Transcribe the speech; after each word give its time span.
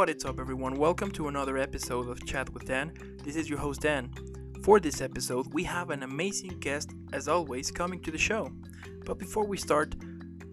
What 0.00 0.08
is 0.08 0.24
up, 0.24 0.40
everyone? 0.40 0.76
Welcome 0.76 1.10
to 1.10 1.28
another 1.28 1.58
episode 1.58 2.08
of 2.08 2.24
Chat 2.24 2.48
with 2.54 2.64
Dan. 2.64 2.90
This 3.22 3.36
is 3.36 3.50
your 3.50 3.58
host, 3.58 3.82
Dan. 3.82 4.10
For 4.62 4.80
this 4.80 5.02
episode, 5.02 5.52
we 5.52 5.62
have 5.64 5.90
an 5.90 6.04
amazing 6.04 6.58
guest, 6.58 6.94
as 7.12 7.28
always, 7.28 7.70
coming 7.70 8.00
to 8.04 8.10
the 8.10 8.16
show. 8.16 8.50
But 9.04 9.18
before 9.18 9.44
we 9.44 9.58
start, 9.58 9.94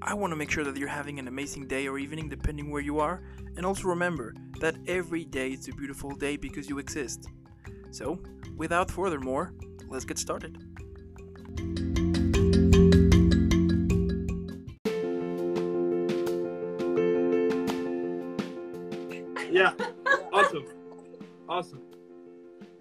I 0.01 0.15
want 0.15 0.31
to 0.31 0.35
make 0.35 0.51
sure 0.51 0.65
that 0.65 0.75
you're 0.75 0.89
having 0.89 1.17
an 1.17 1.29
amazing 1.29 1.65
day 1.65 1.87
or 1.87 1.97
evening, 1.97 2.27
depending 2.27 2.69
where 2.69 2.81
you 2.81 2.99
are. 2.99 3.23
And 3.55 3.65
also 3.65 3.83
remember 3.87 4.33
that 4.59 4.75
every 4.85 5.23
day 5.23 5.51
is 5.51 5.69
a 5.69 5.71
beautiful 5.71 6.11
day 6.11 6.35
because 6.35 6.67
you 6.67 6.77
exist. 6.77 7.29
So, 7.91 8.21
without 8.57 8.91
furthermore, 8.91 9.53
let's 9.87 10.03
get 10.03 10.19
started. 10.19 10.61
Awesome. 21.57 21.81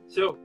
So, 0.06 0.36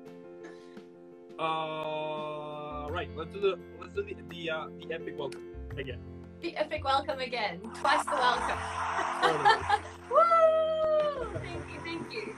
uh, 1.38 2.88
right, 2.90 3.10
let's 3.18 3.34
do 3.34 3.42
the 3.42 3.60
let's 3.80 3.94
do 3.94 4.04
the 4.04 4.16
the, 4.30 4.50
uh, 4.50 4.68
the 4.80 4.94
epic 4.94 5.16
welcome 5.18 5.44
again. 5.78 6.00
The 6.42 6.56
epic 6.56 6.86
welcome 6.86 7.20
again, 7.20 7.60
twice 7.76 8.06
the 8.06 8.12
welcome. 8.12 8.58
Woo! 10.10 10.18
Thank 11.42 11.64
you, 11.74 11.80
thank 11.84 12.14
you. 12.14 12.36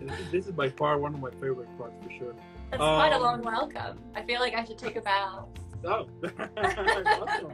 this, 0.00 0.18
is, 0.20 0.30
this 0.32 0.46
is 0.46 0.52
by 0.52 0.68
far 0.70 0.98
one 0.98 1.14
of 1.14 1.20
my 1.20 1.30
favorite 1.30 1.68
parts 1.78 1.94
for 2.02 2.10
sure. 2.18 2.34
That's 2.72 2.80
quite 2.80 3.12
a 3.12 3.16
Um, 3.16 3.22
long 3.22 3.42
welcome. 3.42 3.98
I 4.16 4.22
feel 4.22 4.40
like 4.40 4.54
I 4.54 4.64
should 4.64 4.78
take 4.78 4.96
a 4.96 5.00
bow. 5.00 5.48
Oh, 5.84 6.06
awesome. 6.58 7.52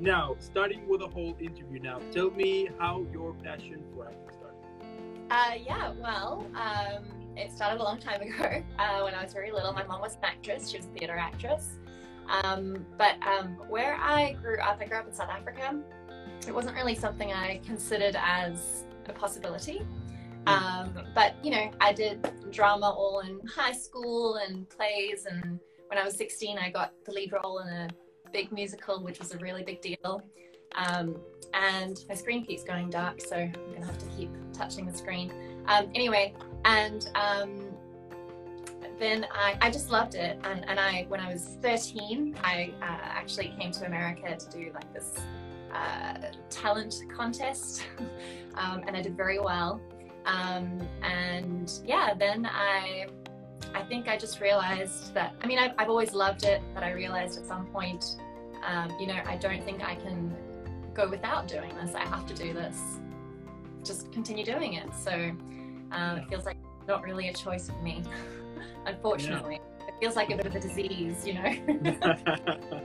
Now, 0.00 0.34
starting 0.40 0.88
with 0.88 1.00
the 1.00 1.08
whole 1.08 1.36
interview. 1.38 1.78
Now, 1.78 2.00
tell 2.10 2.30
me 2.30 2.70
how 2.78 3.04
your 3.12 3.34
passion 3.34 3.84
for 3.94 4.06
acting 4.06 4.30
started. 4.32 4.56
Uh, 5.30 5.62
yeah, 5.62 5.92
well, 6.00 6.46
um, 6.54 7.04
it 7.36 7.52
started 7.52 7.80
a 7.80 7.84
long 7.84 7.98
time 8.00 8.22
ago 8.22 8.62
uh, 8.78 9.02
when 9.02 9.14
I 9.14 9.22
was 9.22 9.34
very 9.34 9.52
little. 9.52 9.72
My 9.74 9.84
mom 9.84 10.00
was 10.00 10.14
an 10.14 10.24
actress, 10.24 10.70
she 10.70 10.78
was 10.78 10.86
a 10.86 10.98
theatre 10.98 11.18
actress. 11.18 11.78
Um, 12.44 12.86
but 12.96 13.16
um, 13.26 13.58
where 13.68 13.96
I 13.96 14.36
grew 14.40 14.58
up, 14.60 14.78
I 14.80 14.86
grew 14.86 14.96
up 14.96 15.06
in 15.06 15.12
South 15.12 15.28
Africa. 15.28 15.78
It 16.46 16.54
wasn't 16.54 16.76
really 16.76 16.94
something 16.94 17.32
I 17.32 17.60
considered 17.66 18.16
as 18.18 18.84
a 19.06 19.12
possibility. 19.12 19.82
Um, 20.46 20.94
but, 21.14 21.34
you 21.44 21.50
know, 21.50 21.70
I 21.80 21.92
did 21.92 22.26
drama 22.50 22.88
all 22.88 23.20
in 23.20 23.40
high 23.46 23.72
school 23.72 24.36
and 24.36 24.66
plays. 24.70 25.26
And 25.30 25.60
when 25.88 25.98
I 25.98 26.04
was 26.04 26.16
16, 26.16 26.56
I 26.56 26.70
got 26.70 26.94
the 27.04 27.12
lead 27.12 27.32
role 27.32 27.58
in 27.58 27.68
a 27.68 27.88
big 28.32 28.52
musical, 28.52 29.02
which 29.02 29.18
was 29.18 29.32
a 29.32 29.38
really 29.38 29.62
big 29.62 29.80
deal. 29.80 30.22
Um, 30.74 31.16
and 31.52 32.04
my 32.08 32.14
screen 32.14 32.44
keeps 32.44 32.62
going 32.62 32.90
dark, 32.90 33.20
so 33.20 33.36
I'm 33.36 33.52
gonna 33.72 33.86
have 33.86 33.98
to 33.98 34.06
keep 34.16 34.30
touching 34.52 34.86
the 34.86 34.96
screen. 34.96 35.32
Um, 35.66 35.90
anyway, 35.94 36.34
and 36.64 37.08
um, 37.14 37.74
then 39.00 39.26
I, 39.32 39.56
I 39.60 39.70
just 39.70 39.90
loved 39.90 40.14
it. 40.14 40.38
And, 40.44 40.68
and 40.68 40.78
I, 40.78 41.06
when 41.08 41.20
I 41.20 41.32
was 41.32 41.56
13, 41.62 42.36
I 42.44 42.72
uh, 42.80 42.84
actually 42.84 43.52
came 43.58 43.72
to 43.72 43.86
America 43.86 44.36
to 44.36 44.50
do 44.50 44.70
like 44.74 44.92
this 44.92 45.14
uh, 45.74 46.30
talent 46.50 47.02
contest, 47.14 47.84
um, 48.54 48.82
and 48.86 48.96
I 48.96 49.02
did 49.02 49.16
very 49.16 49.40
well. 49.40 49.80
Um, 50.26 50.86
and 51.02 51.72
yeah, 51.84 52.14
then 52.14 52.46
I, 52.46 53.06
I 53.74 53.82
think 53.82 54.08
I 54.08 54.16
just 54.16 54.40
realized 54.40 55.14
that. 55.14 55.34
I 55.42 55.46
mean, 55.46 55.58
I've, 55.58 55.72
I've 55.78 55.88
always 55.88 56.12
loved 56.12 56.44
it, 56.44 56.62
but 56.74 56.82
I 56.82 56.92
realized 56.92 57.38
at 57.38 57.46
some 57.46 57.66
point, 57.66 58.16
um, 58.64 58.90
you 58.98 59.06
know, 59.06 59.20
I 59.24 59.36
don't 59.36 59.64
think 59.64 59.82
I 59.82 59.94
can 59.94 60.34
go 60.94 61.08
without 61.08 61.48
doing 61.48 61.74
this. 61.76 61.94
I 61.94 62.04
have 62.04 62.26
to 62.26 62.34
do 62.34 62.52
this. 62.52 62.80
Just 63.84 64.12
continue 64.12 64.44
doing 64.44 64.74
it. 64.74 64.88
So 64.94 65.12
um, 65.92 66.18
it 66.18 66.28
feels 66.28 66.44
like 66.44 66.56
not 66.86 67.02
really 67.02 67.28
a 67.28 67.32
choice 67.32 67.70
for 67.70 67.80
me, 67.82 68.02
unfortunately. 68.86 69.60
It 69.86 69.94
feels 70.00 70.16
like 70.16 70.30
a 70.30 70.36
bit 70.36 70.46
of 70.46 70.54
a 70.54 70.60
disease, 70.60 71.26
you 71.26 71.34
know. 71.34 71.52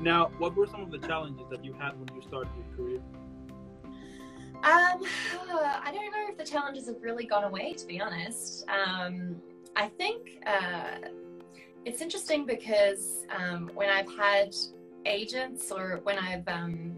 now, 0.00 0.30
what 0.38 0.56
were 0.56 0.66
some 0.66 0.82
of 0.82 0.90
the 0.90 0.98
challenges 0.98 1.46
that 1.50 1.64
you 1.64 1.72
had 1.74 1.98
when 1.98 2.08
you 2.14 2.22
started 2.22 2.50
your 2.56 2.76
career? 2.76 3.00
Um, 4.62 5.02
I 5.52 5.90
don't 5.92 6.10
know 6.10 6.28
if 6.28 6.36
the 6.36 6.44
challenges 6.44 6.86
have 6.86 7.02
really 7.02 7.24
gone 7.24 7.44
away, 7.44 7.72
to 7.74 7.86
be 7.86 8.00
honest. 8.00 8.66
Um, 8.68 9.36
I 9.76 9.88
think 9.88 10.42
uh, 10.46 11.08
it's 11.84 12.00
interesting 12.00 12.44
because 12.46 13.24
um, 13.34 13.70
when 13.74 13.88
I've 13.88 14.10
had 14.16 14.54
agents 15.06 15.70
or 15.70 16.00
when 16.02 16.18
I've 16.18 16.46
um, 16.48 16.96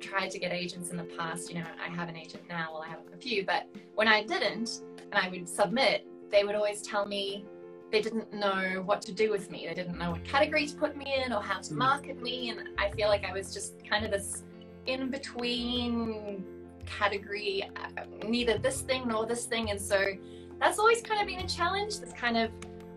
tried 0.00 0.30
to 0.30 0.38
get 0.38 0.52
agents 0.52 0.90
in 0.90 0.96
the 0.96 1.04
past, 1.04 1.48
you 1.50 1.58
know, 1.60 1.66
I 1.84 1.88
have 1.94 2.08
an 2.08 2.16
agent 2.16 2.42
now, 2.48 2.70
well, 2.72 2.82
I 2.82 2.88
have 2.88 3.00
a 3.14 3.16
few, 3.16 3.44
but 3.44 3.68
when 3.94 4.08
I 4.08 4.24
didn't 4.24 4.80
and 5.10 5.14
I 5.14 5.28
would 5.28 5.48
submit, 5.48 6.06
they 6.30 6.44
would 6.44 6.54
always 6.54 6.82
tell 6.82 7.06
me 7.06 7.44
they 7.90 8.00
didn't 8.00 8.32
know 8.32 8.82
what 8.86 9.02
to 9.02 9.12
do 9.12 9.30
with 9.30 9.50
me. 9.50 9.66
They 9.68 9.74
didn't 9.74 9.98
know 9.98 10.12
what 10.12 10.24
category 10.24 10.66
to 10.66 10.74
put 10.74 10.96
me 10.96 11.22
in 11.24 11.32
or 11.32 11.42
how 11.42 11.60
to 11.60 11.74
Mm. 11.74 11.76
market 11.76 12.22
me. 12.22 12.48
And 12.48 12.70
I 12.78 12.90
feel 12.90 13.08
like 13.08 13.24
I 13.24 13.32
was 13.32 13.52
just 13.52 13.74
kind 13.88 14.04
of 14.04 14.10
this 14.10 14.44
in 14.86 15.10
between 15.10 16.42
category, 16.86 17.62
uh, 17.76 18.04
neither 18.26 18.58
this 18.58 18.80
thing 18.80 19.08
nor 19.08 19.26
this 19.26 19.44
thing. 19.44 19.70
And 19.70 19.80
so 19.80 20.14
that's 20.62 20.78
always 20.78 21.02
kind 21.02 21.20
of 21.20 21.26
been 21.26 21.40
a 21.44 21.48
challenge, 21.48 21.98
this 21.98 22.12
kind 22.12 22.36
of 22.36 22.50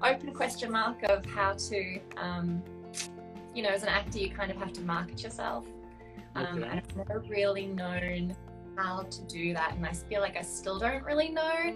open 0.03 0.31
question 0.33 0.71
mark 0.71 1.01
of 1.03 1.25
how 1.25 1.53
to, 1.53 1.99
um, 2.17 2.61
you 3.55 3.63
know, 3.63 3.69
as 3.69 3.81
an 3.81 3.89
actor, 3.89 4.19
you 4.19 4.29
kind 4.29 4.51
of 4.51 4.57
have 4.57 4.71
to 4.73 4.81
market 4.81 5.23
yourself. 5.23 5.65
Um, 6.35 6.45
Okay. 6.45 6.67
and 6.67 6.79
I've 6.79 6.95
never 6.95 7.23
really 7.27 7.65
known 7.65 8.35
how 8.77 9.01
to 9.01 9.21
do 9.23 9.53
that. 9.53 9.73
And 9.73 9.85
I 9.85 9.93
feel 9.93 10.21
like 10.21 10.37
I 10.37 10.41
still 10.41 10.77
don't 10.77 11.03
really 11.03 11.29
know. 11.29 11.73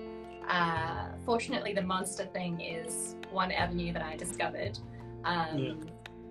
Uh, 0.48 1.08
fortunately, 1.26 1.74
the 1.74 1.82
monster 1.82 2.26
thing 2.26 2.62
is 2.62 3.16
one 3.32 3.52
avenue 3.52 3.92
that 3.94 4.04
I 4.04 4.16
discovered. 4.16 4.78
Um, 5.26 5.58
Yeah. 5.58 5.74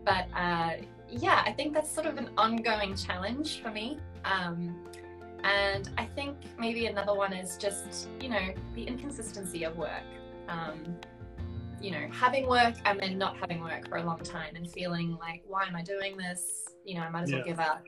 But 0.04 0.26
uh, 0.34 0.70
yeah, 1.10 1.42
I 1.44 1.52
think 1.52 1.75
that's 1.75 1.90
sort 1.90 2.06
of 2.06 2.16
an 2.16 2.30
ongoing 2.38 2.94
challenge 2.94 3.60
for 3.60 3.70
me. 3.70 3.98
Um, 4.25 4.84
and 5.44 5.88
I 5.99 6.06
think 6.06 6.37
maybe 6.59 6.87
another 6.87 7.15
one 7.15 7.32
is 7.32 7.56
just, 7.56 8.09
you 8.21 8.28
know, 8.28 8.53
the 8.75 8.84
inconsistency 8.84 9.65
of 9.65 9.76
work. 9.76 10.03
Um, 10.49 10.97
you 11.81 11.93
know, 11.93 12.09
having 12.10 12.49
work 12.49 12.75
and 12.84 12.99
then 12.99 13.19
not 13.19 13.37
having 13.37 13.60
work 13.60 13.88
for 13.88 13.99
a 13.99 14.03
long 14.03 14.19
time 14.19 14.56
and 14.56 14.69
feeling 14.69 15.16
like, 15.21 15.43
why 15.47 15.65
am 15.65 15.76
I 15.76 15.82
doing 15.82 16.16
this? 16.16 16.65
You 16.84 16.97
know, 16.97 17.03
I 17.03 17.10
might 17.10 17.22
as 17.22 17.31
well 17.31 17.41
Yeah. 17.41 17.47
give 17.47 17.60
up. 17.60 17.84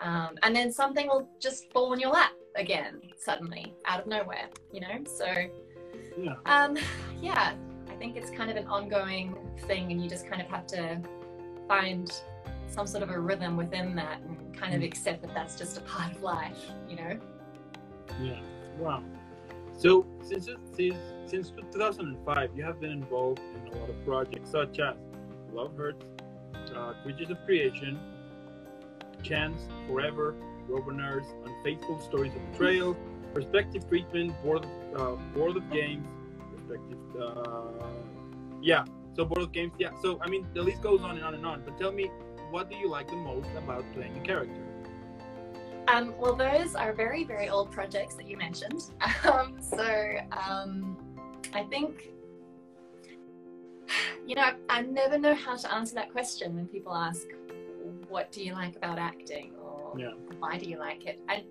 Um, 0.00 0.38
and 0.42 0.56
then 0.56 0.72
something 0.72 1.06
will 1.08 1.28
just 1.38 1.70
fall 1.72 1.92
in 1.92 2.00
your 2.00 2.10
lap 2.10 2.32
again, 2.56 3.00
suddenly, 3.18 3.74
out 3.84 4.00
of 4.00 4.06
nowhere, 4.06 4.48
you 4.72 4.80
know? 4.80 5.04
So, 5.04 5.26
Yeah. 6.18 6.36
um, 6.46 6.78
yeah, 7.20 7.54
I 7.88 7.94
think 7.96 8.16
it's 8.16 8.30
kind 8.30 8.50
of 8.50 8.56
an 8.56 8.66
ongoing 8.66 9.36
thing, 9.66 9.92
and 9.92 10.02
you 10.02 10.08
just 10.08 10.26
kind 10.26 10.40
of 10.40 10.48
have 10.48 10.66
to 10.68 11.00
find 11.68 12.10
some 12.72 12.86
sort 12.86 13.02
of 13.02 13.10
a 13.10 13.18
rhythm 13.18 13.56
within 13.56 13.94
that 13.96 14.20
and 14.22 14.56
kind 14.56 14.74
of 14.74 14.80
Mm. 14.80 14.86
accept 14.86 15.22
that 15.22 15.34
that's 15.34 15.56
just 15.56 15.76
a 15.76 15.82
part 15.82 16.12
of 16.12 16.22
life, 16.22 16.70
you 16.88 16.96
know? 16.96 17.18
Yeah. 18.20 18.40
Wow. 18.78 19.02
So 19.76 20.06
since 20.22 20.48
since 20.74 20.96
since 21.26 21.50
2005, 21.50 22.50
you 22.56 22.62
have 22.64 22.80
been 22.80 22.90
involved 22.90 23.40
in 23.40 23.72
a 23.72 23.78
lot 23.78 23.88
of 23.88 24.04
projects 24.04 24.50
such 24.50 24.78
as 24.80 24.96
Love 25.52 25.76
Hurts, 25.76 26.04
uh, 26.74 26.92
Creatures 27.02 27.30
of 27.30 27.38
Creation, 27.44 27.98
Chance, 29.22 29.68
Forever, 29.86 30.34
Robiners, 30.68 31.24
Unfaithful 31.44 31.98
Stories 32.00 32.34
of 32.34 32.52
Betrayal, 32.52 32.96
Perspective 33.34 33.88
Treatment, 33.88 34.32
Board 34.42 34.64
of, 34.64 35.00
uh, 35.00 35.22
Board 35.34 35.56
of 35.56 35.70
Games, 35.70 36.06
Perspective. 36.54 36.98
Uh, 37.20 37.62
yeah. 38.60 38.84
So 39.14 39.24
Board 39.24 39.42
of 39.42 39.52
Games. 39.52 39.72
Yeah. 39.78 39.90
So 40.02 40.18
I 40.22 40.28
mean, 40.28 40.46
the 40.54 40.62
list 40.62 40.80
goes 40.82 41.00
on 41.02 41.16
and 41.16 41.24
on 41.24 41.34
and 41.34 41.44
on. 41.46 41.62
But 41.64 41.78
tell 41.78 41.92
me, 41.92 42.10
what 42.52 42.68
do 42.70 42.76
you 42.76 42.88
like 42.88 43.08
the 43.08 43.16
most 43.16 43.48
about 43.56 43.82
playing 43.94 44.16
a 44.18 44.20
character? 44.20 44.60
Um, 45.88 46.14
well, 46.18 46.36
those 46.36 46.74
are 46.76 46.92
very, 46.92 47.24
very 47.24 47.48
old 47.48 47.72
projects 47.72 48.14
that 48.16 48.28
you 48.28 48.36
mentioned. 48.36 48.82
Um, 49.24 49.56
so 49.60 50.16
um, 50.32 50.96
I 51.54 51.62
think, 51.64 52.08
you 54.26 54.34
know, 54.34 54.42
I, 54.42 54.54
I 54.68 54.82
never 54.82 55.16
know 55.18 55.34
how 55.34 55.56
to 55.56 55.72
answer 55.74 55.94
that 55.94 56.10
question 56.12 56.54
when 56.54 56.66
people 56.66 56.94
ask, 56.94 57.26
what 58.08 58.30
do 58.30 58.44
you 58.44 58.52
like 58.52 58.76
about 58.76 58.98
acting? 58.98 59.52
Or 59.62 59.94
Yeah. 59.98 60.10
why 60.38 60.58
do 60.58 60.68
you 60.68 60.78
like 60.78 61.06
it? 61.06 61.20
And 61.28 61.44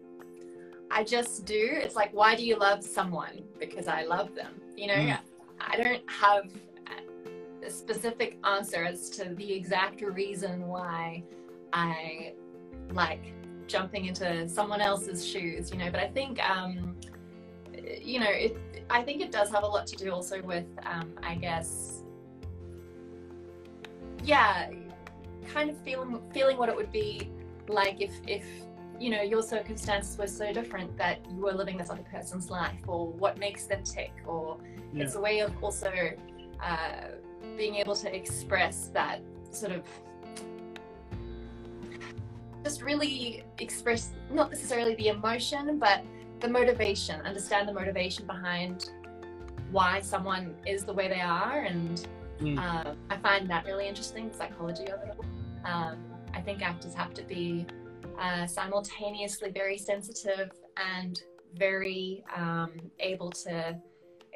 I 0.92 1.04
just 1.04 1.46
do. 1.46 1.70
It's 1.72 1.96
like, 1.96 2.14
why 2.14 2.36
do 2.36 2.46
you 2.46 2.58
love 2.58 2.84
someone? 2.84 3.42
Because 3.60 3.88
I 3.88 4.04
love 4.04 4.36
them. 4.36 4.62
You 4.76 4.88
know, 4.88 4.94
Mm. 4.94 5.20
I 5.60 5.78
don't 5.78 6.10
have 6.10 6.52
specific 7.70 8.38
answer 8.44 8.84
as 8.84 9.10
to 9.12 9.36
the 9.36 9.54
exact 9.54 10.02
reason 10.02 10.68
why 10.68 11.24
I 11.74 12.34
like 12.92 13.34
jumping 13.68 14.06
into 14.06 14.48
someone 14.50 14.82
else's 14.82 15.26
shoes, 15.26 15.72
you 15.72 15.78
know. 15.78 15.90
But 15.92 16.02
I 16.02 16.08
think, 16.08 16.40
um, 16.50 16.96
you 18.02 18.20
know, 18.20 18.30
it, 18.30 18.58
I 18.90 19.02
think 19.04 19.22
it 19.22 19.32
does 19.32 19.50
have 19.52 19.64
a 19.64 19.68
lot 19.68 19.88
to 19.88 19.96
do 19.96 20.12
also 20.12 20.42
with, 20.42 20.66
um, 20.86 21.14
I 21.24 21.36
guess, 21.36 22.04
yeah, 24.24 24.70
kind 25.48 25.70
of 25.70 25.78
feeling 25.80 26.22
feeling 26.34 26.58
what 26.58 26.70
it 26.70 26.76
would 26.76 26.92
be 26.92 27.30
like 27.68 28.02
if 28.02 28.14
if 28.28 28.46
you 29.00 29.10
know 29.10 29.22
your 29.22 29.42
circumstances 29.42 30.18
were 30.18 30.28
so 30.28 30.54
different 30.54 30.96
that 30.98 31.20
you 31.32 31.42
were 31.42 31.54
living 31.54 31.78
this 31.78 31.90
other 31.90 32.06
person's 32.12 32.50
life 32.52 32.80
or 32.88 33.08
what 33.08 33.38
makes 33.40 33.66
them 33.66 33.84
tick 33.84 34.12
or 34.28 34.58
Yeah. 34.94 35.06
it's 35.06 35.16
a 35.16 35.20
way 35.22 35.40
of 35.40 35.52
also 35.64 35.92
uh, 36.62 37.08
being 37.62 37.76
able 37.76 37.96
to 37.96 38.10
express 38.16 38.90
that 38.92 39.22
sort 39.52 39.72
of 39.72 39.84
just 42.64 42.82
really 42.82 43.44
express 43.60 44.10
not 44.32 44.50
necessarily 44.50 44.96
the 44.96 45.10
emotion 45.10 45.78
but 45.78 46.04
the 46.40 46.48
motivation 46.48 47.22
understand 47.22 47.68
the 47.70 47.74
motivation 47.82 48.26
behind 48.26 48.90
why 49.70 50.02
someone 50.02 50.56
is 50.66 50.84
the 50.84 50.94
way 51.00 51.08
they 51.08 51.22
are. 51.22 51.60
And 51.72 51.96
Mm. 52.42 52.58
um, 52.58 52.98
i 53.12 53.18
find 53.18 53.48
that 53.52 53.62
really 53.70 53.88
interesting 53.88 54.24
the 54.32 54.36
psychology 54.36 54.88
of 54.96 55.00
it 55.04 55.10
all. 55.16 55.26
Um, 55.72 55.96
i 56.34 56.42
think 56.42 56.58
actors 56.72 56.96
have 56.96 57.14
to 57.20 57.24
be 57.36 57.68
uh, 58.20 58.48
simultaneously 58.48 59.50
very 59.52 59.78
sensitive 59.78 60.50
and 60.96 61.22
very 61.54 62.24
um, 62.36 62.72
able 63.12 63.30
to 63.46 63.56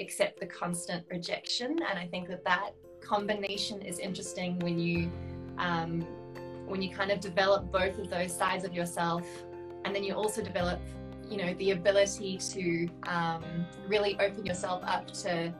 accept 0.03 0.39
the 0.39 0.45
constant 0.61 1.01
rejection. 1.15 1.69
And 1.89 1.97
i 2.03 2.05
think 2.13 2.27
that 2.33 2.43
that 2.51 2.69
combination 3.05 3.81
is 3.81 3.99
interesting 3.99 4.59
when 4.59 4.79
you 4.79 5.11
um, 5.57 6.01
when 6.65 6.81
you 6.81 6.89
kind 6.89 7.11
of 7.11 7.19
develop 7.19 7.71
both 7.71 7.97
of 7.99 8.09
those 8.09 8.35
sides 8.35 8.65
of 8.65 8.73
yourself 8.73 9.25
and 9.85 9.95
then 9.95 10.03
you 10.03 10.13
also 10.13 10.41
develop 10.41 10.79
you 11.29 11.37
know 11.37 11.53
the 11.55 11.71
ability 11.71 12.37
to 12.37 12.87
um, 13.07 13.43
really 13.87 14.19
open 14.19 14.45
yourself 14.45 14.81
up 14.85 15.07
to 15.11 15.53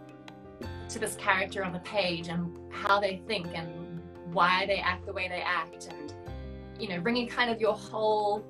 to 0.90 1.00
this 1.00 1.16
character 1.16 1.64
on 1.64 1.72
the 1.72 1.80
page 1.80 2.28
and 2.28 2.58
how 2.72 3.00
they 3.00 3.22
think 3.28 3.48
and 3.54 4.02
why 4.34 4.66
they 4.66 4.78
act 4.78 5.06
the 5.06 5.14
way 5.14 5.28
they 5.28 5.42
act 5.42 5.88
and 5.92 6.14
you 6.80 6.90
know 6.90 7.00
bringing 7.00 7.28
kind 7.28 7.50
of 7.52 7.62
your 7.62 7.74
whole 7.74 8.44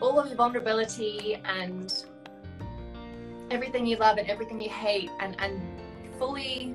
all 0.00 0.18
of 0.18 0.26
your 0.26 0.36
vulnerability 0.36 1.40
and 1.44 2.06
everything 3.50 3.86
you 3.86 3.96
love 3.96 4.18
and 4.18 4.28
everything 4.28 4.60
you 4.60 4.70
hate 4.70 5.10
and 5.20 5.36
and 5.40 5.60
fully 6.18 6.74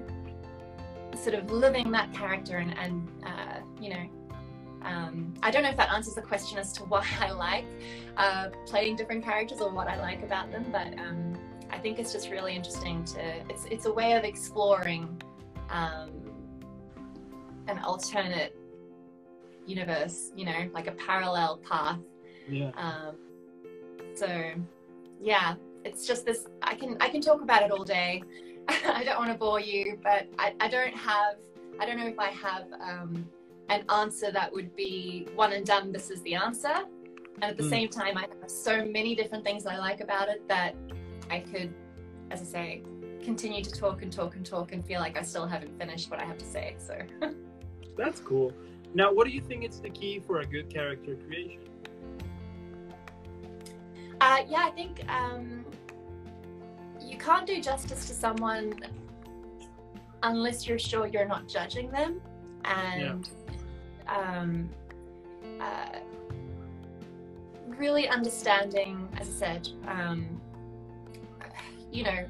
sort 1.16 1.36
of 1.36 1.52
living 1.52 1.92
that 1.92 2.14
character 2.14 2.58
and 2.58 2.78
and 2.78 3.08
uh, 3.26 3.60
you 3.80 3.90
know 3.90 4.10
um, 4.84 5.34
I 5.44 5.52
don't 5.52 5.64
know 5.64 5.70
if 5.70 5.78
that 5.78 5.92
answers 5.92 6.16
the 6.16 6.22
question 6.22 6.58
as 6.58 6.74
to 6.74 6.84
why 6.86 7.06
I 7.20 7.32
like 7.32 7.66
uh, 8.18 8.50
playing 8.66 8.96
different 8.96 9.24
characters 9.24 9.62
or 9.62 9.72
what 9.72 9.88
I 9.88 10.00
like 10.00 10.24
about 10.24 10.52
them, 10.52 10.66
but 10.72 10.98
um, 11.00 11.38
I 11.70 11.78
think 11.78 12.00
it's 12.00 12.12
just 12.12 12.30
really 12.30 12.56
interesting 12.56 13.04
to. 13.06 13.22
It's 13.50 13.66
it's 13.66 13.86
a 13.86 13.94
way 13.94 14.14
of 14.14 14.24
exploring 14.24 15.22
um, 15.70 16.10
an 17.68 17.80
alternate 17.80 18.56
universe, 19.66 20.32
you 20.36 20.46
know, 20.46 20.70
like 20.74 20.88
a 20.88 20.92
parallel 20.92 21.58
path. 21.58 22.00
Yeah. 22.50 22.72
Um, 22.76 23.16
so, 24.16 24.52
yeah, 25.22 25.56
it's 25.86 26.06
just 26.06 26.26
this. 26.26 26.48
I 26.62 26.76
can 26.76 26.98
I 27.00 27.10
can 27.10 27.22
talk 27.22 27.42
about 27.42 27.64
it 27.64 27.72
all 27.72 27.84
day. 27.84 28.24
I 28.68 29.04
don't 29.04 29.18
want 29.20 29.32
to 29.32 29.38
bore 29.38 29.60
you, 29.60 30.00
but 30.04 30.28
I, 30.40 30.54
I 30.60 30.68
don't 30.68 30.94
have. 30.96 31.36
I 31.80 31.86
don't 31.86 31.98
know 31.98 32.08
if 32.08 32.20
I 32.20 32.28
have 32.30 32.66
um, 32.82 33.28
an 33.70 33.84
answer 33.90 34.32
that 34.32 34.52
would 34.52 34.76
be 34.76 35.28
one 35.36 35.54
and 35.54 35.66
done. 35.66 35.92
This 35.92 36.10
is 36.10 36.22
the 36.24 36.36
answer. 36.36 36.74
And 37.36 37.44
at 37.44 37.58
the 37.58 37.64
Mm. 37.64 37.70
same 37.70 37.90
time, 37.90 38.18
I 38.18 38.22
have 38.22 38.52
so 38.52 38.86
many 38.86 39.16
different 39.16 39.44
things 39.44 39.66
I 39.66 39.78
like 39.78 40.02
about 40.02 40.28
it 40.30 40.48
that 40.48 40.76
I 41.30 41.40
could, 41.40 41.74
as 42.30 42.42
I 42.42 42.46
say, 42.46 42.84
continue 43.24 43.64
to 43.64 43.72
talk 43.72 44.02
and 44.02 44.12
talk 44.12 44.36
and 44.36 44.46
talk 44.46 44.74
and 44.74 44.86
feel 44.86 45.00
like 45.00 45.18
I 45.18 45.22
still 45.22 45.48
haven't 45.48 45.78
finished 45.80 46.12
what 46.12 46.20
I 46.20 46.26
have 46.26 46.38
to 46.38 46.46
say. 46.46 46.76
So. 46.78 46.98
That's 47.98 48.20
cool. 48.20 48.52
Now, 48.94 49.14
what 49.14 49.26
do 49.26 49.32
you 49.34 49.42
think 49.42 49.64
is 49.64 49.80
the 49.80 49.90
key 49.90 50.20
for 50.20 50.40
a 50.40 50.46
good 50.46 50.70
character 50.70 51.16
creation? 51.16 51.62
Uh, 54.20 54.40
yeah, 54.48 54.66
I 54.66 54.72
think 54.72 55.02
um, 55.10 55.66
you 57.12 57.18
can't 57.18 57.46
do 57.46 57.62
justice 57.62 58.08
to 58.08 58.14
someone 58.14 58.74
unless 60.24 60.66
you're 60.68 60.80
sure 60.80 61.08
you're 61.08 61.28
not 61.28 61.48
judging 61.48 61.92
them, 61.92 62.22
and 62.64 63.30
um, 64.08 64.70
uh, 65.60 66.00
really 67.68 68.08
understanding, 68.08 69.10
as 69.20 69.28
I 69.28 69.32
said, 69.32 69.70
um, 69.88 70.40
you 71.92 72.04
know, 72.04 72.26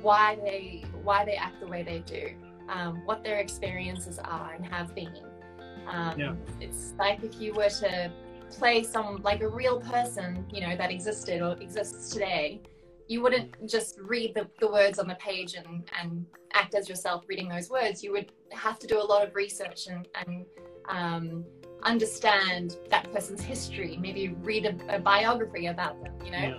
why 0.00 0.36
they 0.44 0.84
why 1.02 1.24
they 1.24 1.34
act 1.34 1.58
the 1.60 1.66
way 1.66 1.82
they 1.82 1.98
do, 2.00 2.30
um, 2.68 3.02
what 3.04 3.24
their 3.24 3.38
experiences 3.38 4.18
are 4.20 4.52
and 4.54 4.64
have 4.66 4.94
been. 4.94 5.12
Um, 5.88 6.18
Yeah. 6.20 6.34
It's 6.60 6.94
like 6.98 7.24
if 7.24 7.40
you 7.40 7.52
were 7.54 7.70
to 7.70 8.12
play 8.50 8.82
some 8.84 9.20
like 9.22 9.40
a 9.40 9.48
real 9.48 9.80
person, 9.80 10.46
you 10.52 10.60
know, 10.60 10.76
that 10.76 10.90
existed 10.92 11.42
or 11.42 11.52
exists 11.60 12.10
today, 12.10 12.60
you 13.08 13.22
wouldn't 13.22 13.66
just 13.66 13.98
read 14.00 14.34
the, 14.34 14.46
the 14.60 14.70
words 14.70 14.98
on 14.98 15.08
the 15.08 15.14
page 15.14 15.54
and, 15.54 15.90
and 16.00 16.26
act 16.52 16.74
as 16.74 16.88
yourself 16.88 17.24
reading 17.26 17.48
those 17.48 17.70
words. 17.70 18.04
You 18.04 18.12
would 18.12 18.32
have 18.52 18.78
to 18.80 18.86
do 18.86 19.00
a 19.00 19.02
lot 19.02 19.26
of 19.26 19.34
research 19.34 19.86
and, 19.86 20.06
and 20.14 20.46
um, 20.88 21.44
understand 21.82 22.76
that 22.90 23.10
person's 23.12 23.40
history, 23.40 23.98
maybe 24.00 24.28
read 24.28 24.66
a, 24.66 24.96
a 24.96 24.98
biography 24.98 25.66
about 25.66 26.02
them, 26.02 26.12
you 26.24 26.30
know? 26.30 26.38
Yeah. 26.38 26.58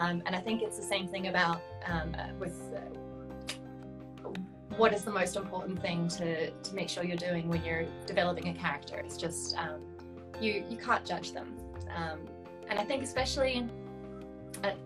Um, 0.00 0.22
and 0.26 0.34
I 0.34 0.40
think 0.40 0.62
it's 0.62 0.76
the 0.76 0.82
same 0.82 1.06
thing 1.06 1.28
about 1.28 1.62
um, 1.86 2.16
uh, 2.18 2.34
with 2.40 2.60
uh, 2.74 4.30
what 4.76 4.92
is 4.92 5.04
the 5.04 5.12
most 5.12 5.36
important 5.36 5.80
thing 5.80 6.08
to, 6.08 6.50
to 6.50 6.74
make 6.74 6.88
sure 6.88 7.04
you're 7.04 7.16
doing 7.16 7.48
when 7.48 7.64
you're 7.64 7.86
developing 8.06 8.48
a 8.48 8.54
character. 8.54 8.96
It's 8.98 9.16
just 9.16 9.56
um, 9.56 9.80
you 10.40 10.64
you 10.68 10.76
can't 10.76 11.06
judge 11.06 11.30
them, 11.30 11.56
um, 11.94 12.18
and 12.68 12.76
I 12.76 12.82
think 12.82 13.04
especially 13.04 13.68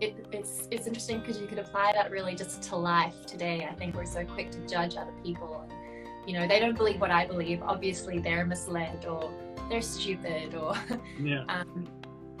it, 0.01 0.25
it's 0.31 0.67
it's 0.71 0.87
interesting 0.87 1.19
because 1.19 1.39
you 1.39 1.47
could 1.47 1.59
apply 1.59 1.93
that 1.93 2.11
really 2.11 2.35
just 2.35 2.61
to 2.63 2.75
life 2.75 3.25
today. 3.25 3.67
I 3.69 3.73
think 3.75 3.95
we're 3.95 4.05
so 4.05 4.25
quick 4.25 4.51
to 4.51 4.59
judge 4.67 4.95
other 4.95 5.13
people. 5.23 5.65
And, 5.69 6.29
you 6.29 6.39
know, 6.39 6.47
they 6.47 6.59
don't 6.59 6.77
believe 6.77 6.99
what 7.01 7.11
I 7.11 7.25
believe. 7.25 7.61
Obviously, 7.63 8.19
they're 8.19 8.45
misled 8.45 9.05
or 9.05 9.31
they're 9.69 9.81
stupid 9.81 10.55
or 10.55 10.75
Yeah. 11.19 11.43
um, 11.47 11.87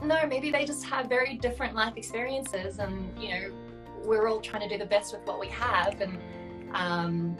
no, 0.03 0.25
maybe 0.27 0.51
they 0.51 0.65
just 0.65 0.85
have 0.85 1.07
very 1.07 1.35
different 1.35 1.75
life 1.75 1.97
experiences, 1.97 2.79
and 2.79 3.17
you 3.19 3.29
know, 3.29 3.51
we're 4.03 4.27
all 4.27 4.39
trying 4.39 4.67
to 4.67 4.69
do 4.69 4.77
the 4.77 4.89
best 4.89 5.13
with 5.13 5.25
what 5.25 5.39
we 5.39 5.47
have, 5.47 5.99
and 6.01 6.17
um, 6.73 7.37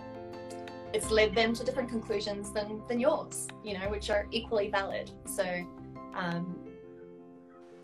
it's 0.94 1.12
led 1.12 1.34
them 1.36 1.54
to 1.54 1.64
different 1.64 1.90
conclusions 1.90 2.52
than 2.52 2.82
than 2.88 3.00
yours, 3.00 3.48
you 3.64 3.78
know, 3.78 3.90
which 3.90 4.10
are 4.10 4.28
equally 4.32 4.70
valid. 4.70 5.12
So, 5.26 5.44
um, 6.16 6.60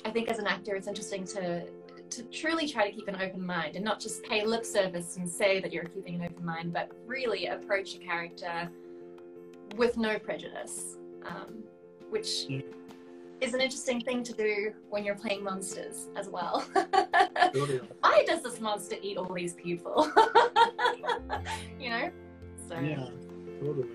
I 0.03 0.12
think 0.12 0.29
as 0.29 0.39
an 0.39 0.47
actor, 0.47 0.75
it's 0.75 0.88
interesting 0.88 1.24
to 1.25 1.67
to 2.15 2.24
truly 2.24 2.67
try 2.67 2.89
to 2.89 2.95
keep 2.95 3.07
an 3.07 3.15
open 3.22 3.45
mind 3.45 3.75
and 3.75 3.84
not 3.84 4.00
just 4.00 4.24
pay 4.24 4.45
lip 4.45 4.65
service 4.65 5.17
and 5.17 5.29
say 5.29 5.60
that 5.60 5.74
you're 5.74 5.84
keeping 5.84 6.15
an 6.15 6.24
open 6.24 6.45
mind, 6.45 6.72
but 6.72 6.89
really 7.05 7.48
approach 7.48 7.95
a 7.95 7.98
character 8.00 8.69
with 9.75 9.98
no 9.98 10.17
prejudice, 10.17 10.98
um, 11.25 11.63
which 12.10 12.45
Yeah. 12.48 12.62
is 13.41 13.53
an 13.53 13.60
interesting 13.62 14.00
thing 14.01 14.24
to 14.24 14.34
do 14.34 14.74
when 14.89 15.03
you're 15.03 15.15
playing 15.15 15.43
monsters 15.43 16.07
as 16.15 16.29
well. 16.29 16.62
Why 18.00 18.24
does 18.25 18.41
this 18.43 18.62
monster 18.62 18.95
eat 19.01 19.17
all 19.17 19.34
these 19.34 19.53
people? 19.55 20.10
you 21.79 21.89
know? 21.89 22.10
So 22.69 22.79
Yeah. 22.79 23.10
Totally. 23.60 23.89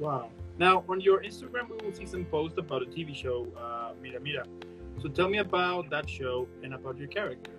Wow. 0.00 0.30
Now, 0.58 0.84
on 0.88 1.00
your 1.00 1.22
Instagram, 1.22 1.70
we 1.70 1.76
will 1.86 1.94
see 1.94 2.06
some 2.06 2.24
posts 2.24 2.58
about 2.58 2.82
a 2.82 2.86
TV 2.86 3.14
show, 3.14 3.46
uh, 3.56 3.92
Mira 4.02 4.20
Mira. 4.20 4.44
So 5.02 5.08
tell 5.08 5.28
me 5.28 5.38
about 5.38 5.88
that 5.90 6.08
show 6.08 6.46
and 6.62 6.74
about 6.74 6.98
your 6.98 7.08
character. 7.08 7.52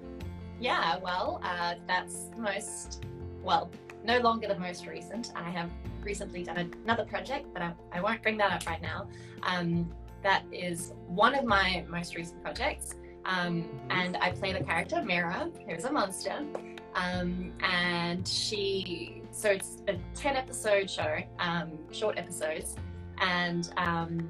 Yeah, 0.60 0.98
well, 0.98 1.42
uh, 1.44 1.76
that's 1.88 2.26
the 2.36 2.42
most, 2.42 3.04
well, 3.44 3.72
no 4.04 4.20
longer 4.20 4.48
the 4.48 4.60
most 4.60 4.86
recent. 4.86 5.32
I 5.36 5.50
have 5.50 5.72
recently 6.04 6.44
done 6.44 6.72
another 6.84 7.06
project, 7.06 7.48
but 7.52 7.64
I, 7.64 7.74
I 7.92 8.02
won't 8.02 8.22
bring 8.22 8.38
that 8.38 8.52
up 8.52 8.68
right 8.68 8.82
now. 8.82 9.08
Um, 9.42 9.90
that 10.22 10.44
is 10.52 10.94
one 11.08 11.34
of 11.34 11.46
my 11.46 11.84
most 11.90 12.16
recent 12.16 12.44
projects. 12.44 12.94
Um, 13.26 13.70
and 13.90 14.18
I 14.18 14.32
play 14.32 14.54
the 14.54 14.64
character 14.64 15.02
Mira, 15.02 15.50
who's 15.68 15.86
a 15.86 15.92
monster. 15.92 16.46
Um, 16.94 17.54
and 17.62 18.28
she, 18.28 19.24
so 19.32 19.50
it's 19.50 19.82
a 19.88 19.96
10 20.14 20.36
episode 20.36 20.90
show, 20.90 21.18
um, 21.40 21.72
short 21.92 22.20
episodes. 22.20 22.76
And, 23.20 23.72
um, 23.78 24.30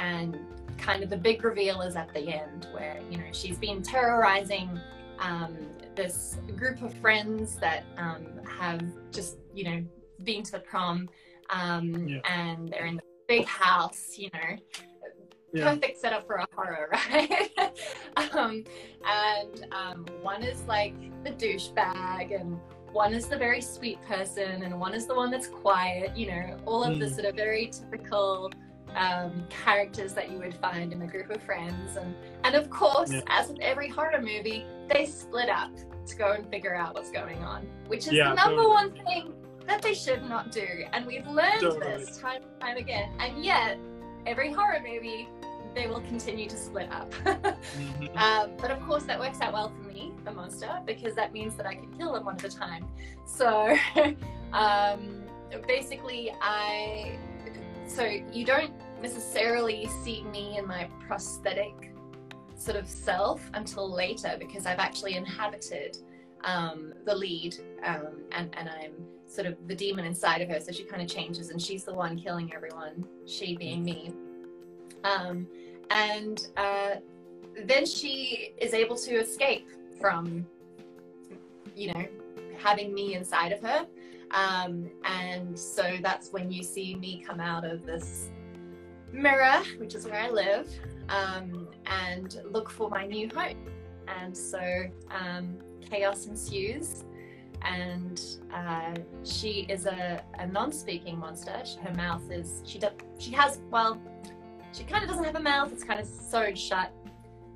and 0.00 0.36
kind 0.78 1.02
of 1.02 1.10
the 1.10 1.16
big 1.16 1.44
reveal 1.44 1.82
is 1.82 1.94
at 1.94 2.12
the 2.14 2.20
end 2.20 2.66
where, 2.72 2.98
you 3.10 3.18
know, 3.18 3.24
she's 3.32 3.58
been 3.58 3.82
terrorizing 3.82 4.80
um, 5.20 5.56
this 5.94 6.38
group 6.56 6.80
of 6.82 6.92
friends 6.94 7.56
that 7.56 7.84
um, 7.98 8.24
have 8.48 8.82
just, 9.12 9.36
you 9.54 9.64
know, 9.64 9.84
been 10.24 10.42
to 10.42 10.52
the 10.52 10.60
prom 10.60 11.08
um, 11.50 12.08
Yeah. 12.08 12.20
and 12.28 12.68
they're 12.72 12.86
in 12.86 12.96
the 12.96 13.02
big 13.28 13.44
house, 13.46 14.14
you 14.16 14.30
know, 14.32 14.56
Yeah. 15.52 15.74
perfect 15.74 15.98
setup 15.98 16.26
for 16.26 16.36
a 16.36 16.46
horror, 16.54 16.88
right? 17.12 17.50
um, 18.32 18.64
and 19.06 19.66
um, 19.72 20.06
one 20.22 20.42
is 20.42 20.62
like 20.66 20.94
the 21.24 21.30
douchebag, 21.30 22.40
and 22.40 22.58
one 22.92 23.12
is 23.12 23.26
the 23.28 23.36
very 23.36 23.60
sweet 23.60 24.00
person, 24.06 24.62
and 24.62 24.78
one 24.80 24.94
is 24.94 25.06
the 25.06 25.14
one 25.14 25.30
that's 25.30 25.48
quiet. 25.48 26.16
You 26.16 26.28
know, 26.28 26.56
all 26.66 26.82
of 26.84 26.98
the 26.98 27.06
Mm. 27.06 27.14
sort 27.14 27.26
of 27.26 27.34
very 27.36 27.66
typical 27.66 28.50
um, 28.96 29.44
characters 29.48 30.12
that 30.14 30.30
you 30.30 30.38
would 30.38 30.54
find 30.54 30.92
in 30.92 31.02
a 31.02 31.06
group 31.06 31.30
of 31.30 31.42
friends, 31.42 31.96
and 31.96 32.14
and 32.44 32.54
of 32.54 32.70
course, 32.70 33.12
Yeah. 33.12 33.20
as 33.28 33.48
with 33.48 33.60
every 33.60 33.88
horror 33.88 34.20
movie, 34.20 34.64
they 34.88 35.06
split 35.06 35.48
up 35.48 35.70
to 36.06 36.16
go 36.16 36.32
and 36.32 36.48
figure 36.48 36.74
out 36.74 36.94
what's 36.94 37.10
going 37.10 37.38
on, 37.44 37.66
which 37.86 38.06
is 38.06 38.12
Yeah, 38.14 38.30
the 38.30 38.34
number 38.36 38.62
totally. 38.62 38.66
one 38.74 38.92
thing 39.04 39.34
that 39.66 39.82
they 39.82 39.94
should 39.94 40.22
not 40.28 40.50
do, 40.50 40.66
and 40.92 41.06
we've 41.06 41.26
learned 41.26 41.60
Totally. 41.60 41.80
this 42.04 42.18
time 42.18 42.42
and 42.42 42.60
time 42.60 42.76
again, 42.76 43.10
and 43.20 43.44
yet 43.44 43.78
every 44.26 44.52
horror 44.52 44.80
movie 44.80 45.28
they 45.72 45.86
will 45.86 46.00
continue 46.00 46.48
to 46.48 46.56
split 46.56 46.90
up. 46.90 47.12
Mhm. 47.78 48.16
Um, 48.16 48.50
but 48.58 48.72
of 48.72 48.80
course, 48.84 49.04
that 49.04 49.20
works 49.20 49.40
out 49.40 49.52
well 49.52 49.68
for 49.68 49.86
me, 49.88 50.12
the 50.24 50.32
monster, 50.32 50.80
because 50.84 51.14
that 51.14 51.32
means 51.32 51.54
that 51.54 51.64
I 51.66 51.74
can 51.74 51.92
kill 51.96 52.12
them 52.14 52.24
one 52.24 52.34
at 52.34 52.44
a 52.44 52.48
time. 52.50 52.88
So 53.24 53.76
um, 54.52 55.22
basically, 55.68 56.32
I. 56.40 57.16
So 57.94 58.04
you 58.32 58.44
don't 58.44 58.72
necessarily 59.02 59.88
see 60.04 60.22
me 60.22 60.58
in 60.58 60.66
my 60.66 60.88
prosthetic 61.06 61.92
sort 62.56 62.76
of 62.76 62.88
self 62.88 63.50
until 63.54 63.90
later 63.90 64.36
because 64.38 64.64
I've 64.64 64.78
actually 64.78 65.16
inhabited 65.16 65.98
um, 66.44 66.94
the 67.04 67.14
lead 67.14 67.56
um, 67.84 68.22
and, 68.30 68.54
and 68.56 68.68
I'm 68.68 68.92
sort 69.26 69.48
of 69.48 69.56
the 69.66 69.74
demon 69.74 70.04
inside 70.04 70.40
of 70.40 70.48
her. 70.50 70.60
So 70.60 70.70
she 70.70 70.84
kind 70.84 71.02
of 71.02 71.08
changes 71.08 71.50
and 71.50 71.60
she's 71.60 71.82
the 71.84 71.92
one 71.92 72.16
killing 72.16 72.54
everyone, 72.54 73.04
she 73.26 73.56
being 73.56 73.82
me. 73.82 74.12
Um, 75.02 75.48
and 75.90 76.46
uh, 76.56 76.96
then 77.64 77.84
she 77.84 78.54
is 78.58 78.72
able 78.72 78.96
to 78.98 79.16
escape 79.16 79.68
from, 80.00 80.46
you 81.74 81.92
know, 81.92 82.06
having 82.56 82.94
me 82.94 83.14
inside 83.14 83.50
of 83.50 83.60
her. 83.62 83.84
Um, 84.32 84.90
and 85.04 85.58
so 85.58 85.98
that's 86.02 86.30
when 86.30 86.50
you 86.50 86.62
see 86.62 86.94
me 86.94 87.24
come 87.26 87.40
out 87.40 87.64
of 87.64 87.84
this 87.84 88.30
mirror, 89.12 89.62
which 89.78 89.94
is 89.94 90.06
where 90.06 90.20
I 90.20 90.30
live, 90.30 90.68
um, 91.08 91.68
and 91.86 92.40
look 92.50 92.70
for 92.70 92.88
my 92.88 93.06
new 93.06 93.28
home. 93.28 93.66
And 94.06 94.36
so 94.36 94.84
um, 95.10 95.58
chaos 95.88 96.26
ensues. 96.26 97.04
And 97.62 98.22
uh, 98.54 98.94
she 99.22 99.66
is 99.68 99.84
a, 99.84 100.22
a 100.38 100.46
non-speaking 100.46 101.18
monster. 101.18 101.62
Her 101.82 101.94
mouth 101.94 102.30
is 102.30 102.62
she 102.64 102.78
does 102.78 102.92
she 103.18 103.32
has 103.32 103.60
well, 103.70 104.00
she 104.72 104.84
kind 104.84 105.02
of 105.02 105.10
doesn't 105.10 105.24
have 105.24 105.36
a 105.36 105.40
mouth. 105.40 105.70
It's 105.70 105.84
kind 105.84 106.00
of 106.00 106.06
sewed 106.06 106.56
shut, 106.56 106.90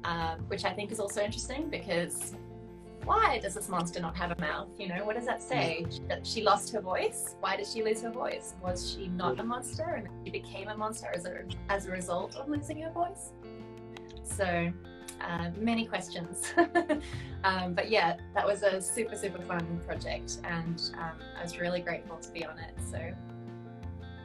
um, 0.04 0.40
which 0.48 0.66
I 0.66 0.74
think 0.74 0.92
is 0.92 1.00
also 1.00 1.22
interesting 1.22 1.70
because 1.70 2.34
why 3.04 3.38
does 3.38 3.54
this 3.54 3.68
monster 3.68 4.00
not 4.00 4.16
have 4.16 4.30
a 4.30 4.40
mouth? 4.40 4.68
You 4.78 4.88
know, 4.88 5.04
what 5.04 5.16
does 5.16 5.26
that 5.26 5.42
say? 5.42 5.86
That 6.08 6.26
she 6.26 6.42
lost 6.42 6.72
her 6.72 6.80
voice? 6.80 7.36
Why 7.40 7.56
did 7.56 7.66
she 7.66 7.82
lose 7.82 8.00
her 8.02 8.10
voice? 8.10 8.54
Was 8.62 8.90
she 8.90 9.08
not 9.08 9.38
a 9.40 9.44
monster 9.44 9.82
and 9.82 10.08
she 10.24 10.30
became 10.30 10.68
a 10.68 10.76
monster 10.76 11.08
as 11.14 11.26
a, 11.26 11.44
as 11.68 11.86
a 11.86 11.90
result 11.90 12.36
of 12.36 12.48
losing 12.48 12.80
her 12.82 12.90
voice? 12.90 13.32
So, 14.22 14.72
uh, 15.20 15.50
many 15.58 15.86
questions. 15.86 16.52
um, 17.44 17.74
but 17.74 17.90
yeah, 17.90 18.16
that 18.34 18.46
was 18.46 18.62
a 18.62 18.80
super, 18.80 19.16
super 19.16 19.42
fun 19.42 19.80
project 19.86 20.38
and 20.44 20.90
um, 20.98 21.18
I 21.38 21.42
was 21.42 21.58
really 21.58 21.80
grateful 21.80 22.16
to 22.16 22.30
be 22.30 22.44
on 22.44 22.58
it. 22.58 22.74
So, 22.90 23.00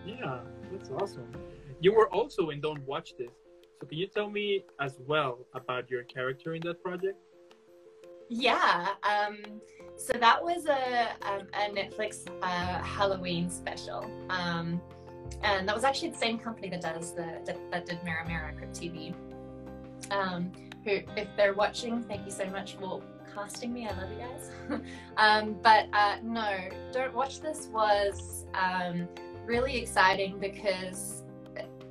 Yeah, 0.05 0.39
that's 0.71 0.89
awesome. 0.89 1.27
You 1.81 1.93
were 1.93 2.09
also 2.09 2.50
in 2.50 2.62
Don't 2.62 2.86
Watch 2.88 3.15
This. 3.17 3.31
So 3.79 3.88
can 3.88 3.98
you 3.98 4.07
tell 4.07 4.29
me 4.29 4.65
as 4.81 5.00
well 5.07 5.39
about 5.53 5.89
your 5.89 6.03
character 6.03 6.53
in 6.55 6.62
that 6.65 6.83
project? 6.83 7.17
Yeah. 8.29 8.89
Um, 9.03 9.38
so 9.98 10.13
that 10.13 10.41
was 10.41 10.65
a, 10.65 11.09
a 11.21 11.69
Netflix 11.71 12.27
uh, 12.41 12.81
Halloween 12.81 13.50
special. 13.50 14.09
Um, 14.29 14.81
and 15.43 15.67
that 15.67 15.75
was 15.75 15.83
actually 15.83 16.09
the 16.09 16.17
same 16.17 16.38
company 16.38 16.69
that 16.69 16.81
does 16.81 17.13
the 17.13 17.41
that, 17.45 17.57
that 17.71 17.86
did 17.86 18.03
Mirror 18.03 18.25
Mirror 18.27 18.53
Crypt 18.57 18.79
TV. 18.79 19.13
Um, 20.12 20.51
who, 20.83 21.00
if 21.17 21.27
they're 21.36 21.53
watching, 21.53 22.01
thank 22.03 22.25
you 22.25 22.31
so 22.31 22.45
much 22.48 22.75
for 22.75 23.01
casting 23.33 23.74
me. 23.74 23.88
I 23.88 23.98
love 24.00 24.09
you 24.12 24.17
guys. 24.17 24.51
um, 25.17 25.57
but 25.62 25.88
uh, 25.93 26.17
no, 26.24 26.57
don't 26.91 27.13
watch 27.13 27.41
this 27.41 27.67
was 27.71 28.45
um, 28.53 29.07
really 29.45 29.77
exciting 29.77 30.39
because 30.39 31.24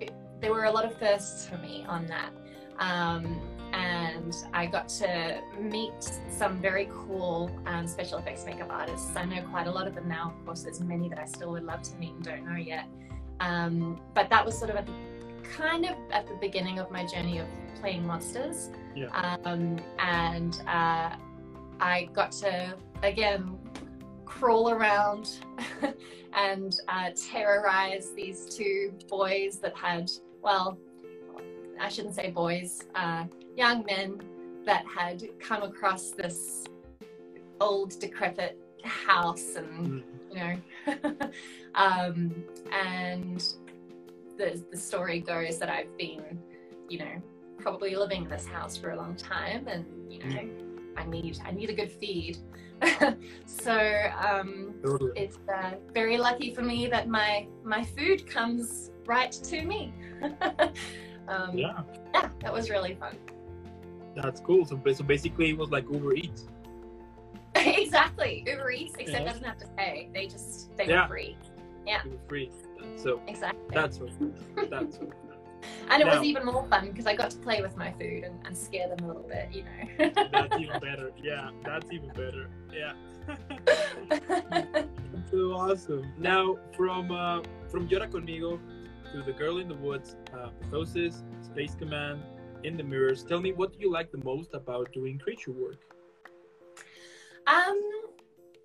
it, 0.00 0.12
there 0.40 0.52
were 0.52 0.64
a 0.64 0.70
lot 0.70 0.84
of 0.84 0.96
firsts 0.98 1.46
for 1.46 1.58
me 1.58 1.84
on 1.88 2.06
that. 2.06 2.30
Um, 2.78 3.40
and 3.72 4.34
I 4.52 4.66
got 4.66 4.88
to 4.88 5.40
meet 5.60 6.02
some 6.30 6.60
very 6.60 6.88
cool 6.92 7.50
um, 7.66 7.86
special 7.86 8.18
effects 8.18 8.44
makeup 8.44 8.68
artists. 8.70 9.14
I 9.16 9.24
know 9.24 9.42
quite 9.42 9.66
a 9.66 9.70
lot 9.70 9.86
of 9.86 9.94
them 9.94 10.08
now. 10.08 10.34
Of 10.38 10.46
course, 10.46 10.62
there's 10.62 10.80
many 10.80 11.08
that 11.08 11.18
I 11.18 11.24
still 11.24 11.50
would 11.52 11.64
love 11.64 11.82
to 11.82 11.96
meet 11.96 12.14
and 12.14 12.22
don't 12.22 12.46
know 12.46 12.56
yet. 12.56 12.86
Um, 13.40 14.00
but 14.14 14.30
that 14.30 14.44
was 14.44 14.56
sort 14.58 14.70
of 14.70 14.76
at 14.76 14.86
the, 14.86 14.92
kind 15.42 15.84
of 15.84 15.96
at 16.10 16.26
the 16.26 16.34
beginning 16.34 16.78
of 16.78 16.90
my 16.90 17.06
journey 17.06 17.38
of 17.38 17.46
playing 17.80 18.06
monsters. 18.06 18.70
Yeah. 18.94 19.36
Um, 19.44 19.78
and 19.98 20.60
uh, 20.66 21.16
I 21.80 22.08
got 22.12 22.32
to 22.32 22.74
again 23.02 23.58
crawl 24.24 24.70
around 24.70 25.38
and 26.32 26.74
uh, 26.88 27.10
terrorize 27.30 28.12
these 28.14 28.46
two 28.46 28.92
boys 29.08 29.58
that 29.58 29.76
had 29.76 30.10
well. 30.42 30.78
I 31.80 31.88
shouldn't 31.88 32.16
say 32.16 32.30
boys, 32.30 32.82
uh, 32.96 33.24
young 33.58 33.84
men 33.84 34.20
that 34.64 34.84
had 34.86 35.22
come 35.40 35.62
across 35.64 36.10
this 36.10 36.64
old 37.60 37.98
decrepit 37.98 38.56
house 38.84 39.56
and 39.56 39.68
Mm. 39.88 40.02
you 40.30 40.36
know 40.38 41.30
um, 41.74 42.32
and 42.72 43.40
the, 44.38 44.62
the 44.70 44.76
story 44.76 45.18
goes 45.18 45.58
that 45.58 45.68
i've 45.68 45.94
been 45.98 46.38
you 46.88 46.98
know 47.00 47.14
probably 47.58 47.96
living 47.96 48.22
in 48.24 48.28
this 48.30 48.46
house 48.46 48.76
for 48.76 48.90
a 48.90 48.96
long 48.96 49.16
time 49.16 49.66
and 49.66 49.84
you 50.08 50.20
know 50.22 50.48
i 50.96 51.04
need 51.04 51.40
i 51.44 51.50
need 51.50 51.68
a 51.70 51.74
good 51.74 51.90
feed. 51.90 52.38
So 53.46 53.76
um, 54.30 54.74
it's 55.16 55.38
uh, 55.52 55.72
very 55.92 56.16
lucky 56.16 56.54
for 56.54 56.62
me 56.62 56.86
that 56.86 57.08
my 57.08 57.48
my 57.64 57.82
food 57.82 58.24
comes 58.30 58.92
right 59.04 59.32
to 59.50 59.64
me. 59.64 59.92
Um, 61.28 61.58
Yeah, 61.58 61.82
yeah, 62.14 62.28
that 62.40 62.52
was 62.52 62.70
really 62.70 62.94
fun. 62.94 63.14
That's 64.22 64.40
cool. 64.40 64.64
So, 64.64 64.80
so 64.92 65.04
basically, 65.04 65.50
it 65.50 65.58
was 65.58 65.70
like 65.70 65.84
Uber 65.90 66.14
Eats. 66.14 66.46
exactly. 67.54 68.44
Uber 68.46 68.70
Eats, 68.70 68.94
except 68.98 69.20
Yeah. 69.20 69.32
doesn't 69.32 69.44
have 69.44 69.58
to 69.58 69.66
pay. 69.68 70.10
They 70.12 70.26
just 70.26 70.76
they 70.76 70.86
Yeah. 70.86 71.02
were 71.02 71.08
free. 71.08 71.36
It 71.86 72.04
was 72.04 72.20
free. 72.28 72.50
So 72.96 73.20
Exactly. 73.26 73.60
that's 73.72 73.98
what. 73.98 74.10
That's 74.70 74.98
what. 74.98 75.10
and 75.90 76.02
it 76.02 76.06
was 76.06 76.22
even 76.22 76.44
more 76.44 76.64
fun 76.68 76.88
because 76.90 77.06
I 77.06 77.16
got 77.16 77.30
to 77.30 77.38
play 77.38 77.60
with 77.62 77.76
my 77.76 77.90
food 77.92 78.24
and, 78.24 78.38
and 78.46 78.56
scare 78.56 78.88
them 78.88 79.04
a 79.04 79.08
little 79.08 79.22
bit, 79.22 79.48
you 79.52 79.64
know. 79.64 80.10
That's 80.32 80.56
even 80.58 80.80
better. 80.88 81.10
Yeah, 81.22 81.50
that's 81.64 81.90
even 81.92 82.08
better. 82.10 82.48
Yeah. 82.72 82.92
so 85.30 85.52
awesome. 85.54 86.12
Now, 86.18 86.58
from 86.76 87.10
uh, 87.10 87.42
from 87.68 87.88
Llora 87.88 88.08
Conmigo 88.10 88.60
to 89.12 89.22
The 89.22 89.32
Girl 89.32 89.58
in 89.58 89.68
the 89.68 89.74
Woods, 89.74 90.16
uh, 90.34 90.50
Pathosis, 90.62 91.22
Space 91.44 91.74
Command, 91.74 92.22
In 92.64 92.76
the 92.76 92.82
Mirrors, 92.82 93.24
tell 93.24 93.40
me 93.40 93.52
what 93.52 93.72
do 93.72 93.78
you 93.78 93.90
like 93.90 94.10
the 94.10 94.22
most 94.24 94.54
about 94.54 94.92
doing 94.92 95.18
creature 95.18 95.52
work? 95.52 95.78
um, 97.48 97.80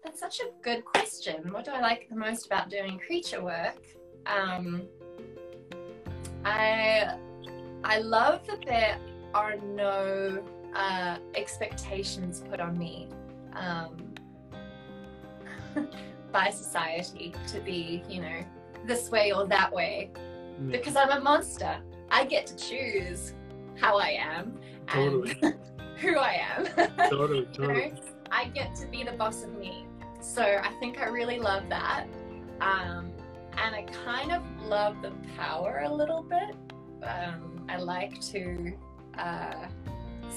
that's 0.04 0.20
such 0.20 0.42
a 0.42 0.50
good 0.62 0.84
question. 0.84 1.52
What 1.52 1.66
do 1.66 1.72
I 1.72 1.80
like 1.80 2.10
the 2.10 2.16
most 2.16 2.46
about 2.46 2.70
doing 2.70 3.00
creature 3.00 3.42
work? 3.42 3.82
Um, 4.26 4.84
I 6.44 7.16
I 7.84 8.00
love 8.00 8.46
that 8.48 8.66
there 8.66 8.98
are 9.34 9.56
no 9.58 10.44
uh, 10.76 11.18
expectations 11.36 12.44
put 12.50 12.60
on 12.60 12.78
me 12.78 13.08
um, 13.54 14.14
by 16.32 16.50
society 16.50 17.34
to 17.48 17.60
be, 17.60 18.04
you 18.10 18.22
know, 18.22 18.46
this 18.86 19.10
way 19.10 19.32
or 19.32 19.46
that 19.48 19.72
way. 19.72 20.12
Mm. 20.62 20.72
Because 20.72 20.96
I'm 20.96 21.10
a 21.10 21.22
monster, 21.22 21.78
I 22.12 22.26
get 22.26 22.46
to 22.48 22.56
choose 22.56 23.34
how 23.76 23.98
I 23.98 24.10
am 24.20 24.60
and 24.90 25.12
Totally, 25.12 25.36
who 25.98 26.18
I 26.18 26.42
am. 26.56 26.66
totally, 27.10 27.48
you 27.60 27.68
know, 27.68 27.92
I 28.32 28.46
get 28.50 28.76
to 28.76 28.88
be 28.88 29.04
the 29.04 29.12
boss 29.14 29.44
of 29.44 29.54
me. 29.58 29.86
So 30.22 30.42
I 30.42 30.72
think 30.80 31.00
I 31.00 31.08
really 31.08 31.40
love 31.40 31.64
that. 31.70 32.06
Um, 32.62 33.12
and 33.58 33.76
I 33.76 33.84
kind 34.06 34.32
of 34.32 34.42
love 34.68 35.02
the 35.02 35.12
power 35.38 35.82
a 35.86 35.94
little 35.94 36.24
bit. 36.24 36.56
Um, 37.04 37.66
I 37.70 37.78
like 37.78 38.20
to 38.32 38.74
uh, 39.18 39.68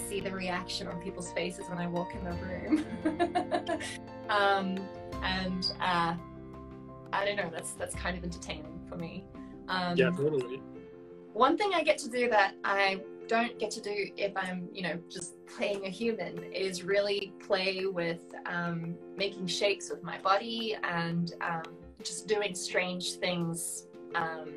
see 0.09 0.21
the 0.21 0.31
reaction 0.31 0.87
on 0.89 1.01
people's 1.01 1.33
faces 1.33 1.69
when 1.69 1.79
I 1.79 1.87
walk 1.87 2.15
in 2.15 2.25
the 2.25 2.33
room. 2.33 3.81
um, 4.29 4.77
and 5.23 5.73
uh, 5.81 6.15
I 7.13 7.25
don't 7.25 7.37
know, 7.37 7.49
that's 7.51 7.73
that's 7.73 7.95
kind 7.95 8.19
of 8.19 8.25
entertaining 8.25 8.81
for 8.89 8.97
me. 8.97 9.25
Um, 9.69 9.97
Yeah, 9.97 10.11
totally. 10.11 10.61
one 11.33 11.57
thing 11.57 11.71
I 11.75 11.83
get 11.83 11.99
to 11.99 12.11
do 12.11 12.29
that 12.31 12.55
I 12.65 13.01
don't 13.29 13.59
get 13.59 13.71
to 13.73 13.81
do 13.81 14.11
if 14.17 14.33
I'm, 14.37 14.69
you 14.73 14.83
know, 14.83 14.99
just 15.11 15.35
playing 15.47 15.87
a 15.87 15.89
human 15.89 16.43
is 16.53 16.83
really 16.83 17.33
play 17.45 17.87
with 17.87 18.21
um, 18.47 18.97
making 19.17 19.47
shapes 19.47 19.91
with 19.91 20.03
my 20.03 20.19
body 20.19 20.77
and 20.83 21.35
um, 21.41 21.63
just 22.03 22.27
doing 22.29 22.55
strange 22.55 23.15
things 23.15 23.87
um, 24.15 24.53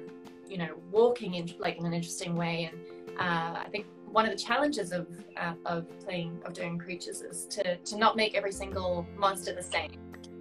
you 0.47 0.57
know 0.57 0.75
walking 0.91 1.35
in 1.35 1.53
like 1.59 1.77
in 1.77 1.85
an 1.85 1.93
interesting 1.93 2.35
way. 2.35 2.71
And 2.71 3.19
uh, 3.19 3.59
i 3.59 3.67
think 3.71 3.85
one 4.11 4.25
of 4.25 4.31
the 4.31 4.43
challenges 4.43 4.91
of 4.91 5.07
uh, 5.37 5.53
of 5.65 5.87
playing 5.99 6.41
of 6.45 6.53
doing 6.53 6.77
creatures 6.77 7.21
is 7.21 7.45
to 7.47 7.77
to 7.77 7.97
not 7.97 8.15
make 8.15 8.35
every 8.35 8.51
single 8.51 9.05
monster 9.17 9.53
the 9.53 9.63
same 9.63 9.91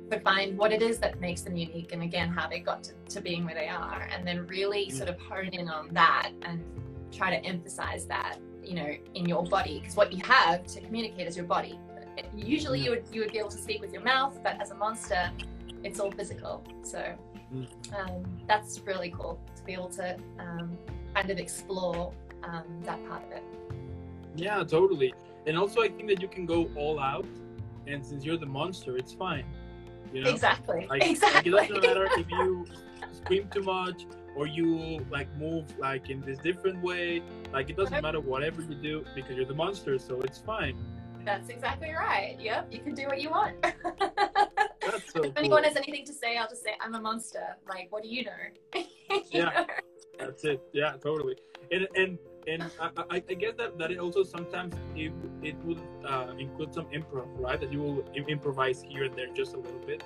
but 0.08 0.22
find 0.22 0.56
what 0.56 0.72
it 0.72 0.80
is 0.80 0.98
that 0.98 1.20
makes 1.20 1.42
them 1.42 1.54
unique 1.56 1.92
and 1.92 2.02
again 2.02 2.30
how 2.30 2.48
they 2.48 2.60
got 2.60 2.82
to, 2.82 2.92
to 3.10 3.20
being 3.20 3.44
where 3.44 3.54
they 3.54 3.68
are 3.68 4.08
and 4.10 4.26
then 4.26 4.46
really 4.46 4.88
sort 4.88 5.08
of 5.08 5.18
hone 5.20 5.48
in 5.48 5.68
on 5.68 5.88
that 5.92 6.30
and 6.42 6.64
try 7.12 7.30
to 7.30 7.44
emphasize 7.46 8.06
that 8.06 8.38
you 8.62 8.74
know 8.74 8.94
in 9.14 9.26
your 9.26 9.44
body 9.44 9.80
because 9.80 9.96
what 9.96 10.12
you 10.12 10.22
have 10.24 10.66
to 10.66 10.80
communicate 10.80 11.26
is 11.26 11.36
your 11.36 11.46
body. 11.46 11.78
Usually 12.34 12.80
you 12.80 12.90
would 12.90 13.04
you 13.12 13.20
would 13.22 13.32
be 13.32 13.38
able 13.38 13.50
to 13.50 13.58
speak 13.58 13.80
with 13.80 13.92
your 13.92 14.02
mouth 14.02 14.38
but 14.42 14.60
as 14.60 14.70
a 14.70 14.74
monster 14.74 15.30
it's 15.84 16.00
all 16.00 16.10
physical. 16.10 16.64
So 16.82 17.14
um, 17.96 18.24
that's 18.46 18.80
really 18.80 19.10
cool 19.16 19.40
to 19.56 19.62
be 19.62 19.72
able 19.72 19.88
to 19.90 20.16
um, 20.38 20.76
kind 21.14 21.30
of 21.30 21.38
explore 21.38 22.12
um, 22.44 22.64
that 22.82 23.06
part 23.08 23.24
of 23.24 23.32
it. 23.32 23.42
Yeah, 24.36 24.62
totally. 24.64 25.14
And 25.46 25.56
also, 25.56 25.80
I 25.80 25.88
think 25.88 26.08
that 26.08 26.20
you 26.20 26.28
can 26.28 26.46
go 26.46 26.68
all 26.76 27.00
out, 27.00 27.26
and 27.86 28.04
since 28.04 28.24
you're 28.24 28.36
the 28.36 28.46
monster, 28.46 28.96
it's 28.96 29.12
fine. 29.12 29.44
You 30.12 30.22
know, 30.22 30.30
exactly. 30.30 30.86
Like, 30.88 31.00
like, 31.00 31.06
exactly. 31.10 31.52
it 31.52 31.68
doesn't 31.68 31.82
matter 31.82 32.08
if 32.12 32.30
you 32.30 32.66
scream 33.12 33.48
too 33.52 33.62
much 33.62 34.06
or 34.38 34.46
you 34.46 34.68
like 35.10 35.28
move 35.36 35.64
like 35.78 36.04
in 36.10 36.20
this 36.28 36.38
different 36.48 36.78
way. 36.82 37.20
Like 37.52 37.66
it 37.70 37.76
doesn't 37.76 38.00
matter 38.06 38.20
whatever 38.20 38.60
you 38.62 38.76
do 38.90 39.04
because 39.14 39.34
you're 39.36 39.50
the 39.54 39.60
monster, 39.64 39.98
so 39.98 40.14
it's 40.28 40.38
fine. 40.52 40.76
that's 41.28 41.48
exactly 41.54 41.90
right 42.06 42.34
yep 42.48 42.62
you 42.74 42.80
can 42.84 42.94
do 43.00 43.04
what 43.10 43.18
you 43.24 43.28
want 43.36 43.54
so 45.12 45.18
if 45.28 45.36
anyone 45.36 45.62
cool. 45.62 45.68
has 45.68 45.76
anything 45.82 46.04
to 46.10 46.14
say 46.22 46.30
i'll 46.40 46.48
just 46.54 46.62
say 46.66 46.72
i'm 46.82 46.94
a 47.00 47.02
monster 47.08 47.46
like 47.72 47.86
what 47.92 48.00
do 48.04 48.08
you 48.16 48.22
know 48.28 48.42
You 49.32 49.40
Yeah. 49.40 49.50
know? 49.50 49.66
That's 50.22 50.42
it. 50.52 50.60
Yeah, 50.80 50.92
totally. 51.08 51.36
And 51.74 51.82
and 52.02 52.10
and 52.52 52.62
I, 52.84 52.88
I, 53.14 53.16
I 53.32 53.34
guess 53.42 53.54
that 53.60 53.70
that 53.80 53.90
it 53.94 53.98
also 54.06 54.20
sometimes 54.36 54.72
it, 55.04 55.12
it 55.50 55.56
would 55.66 55.80
uh, 56.12 56.32
include 56.44 56.70
some 56.78 56.86
improv, 56.98 57.28
right? 57.46 57.60
That 57.62 57.70
you 57.74 57.80
will 57.86 58.00
im- 58.18 58.28
improvise 58.36 58.78
here 58.92 59.04
and 59.08 59.14
there 59.18 59.30
just 59.40 59.52
a 59.58 59.60
little 59.66 59.84
bit. 59.90 60.00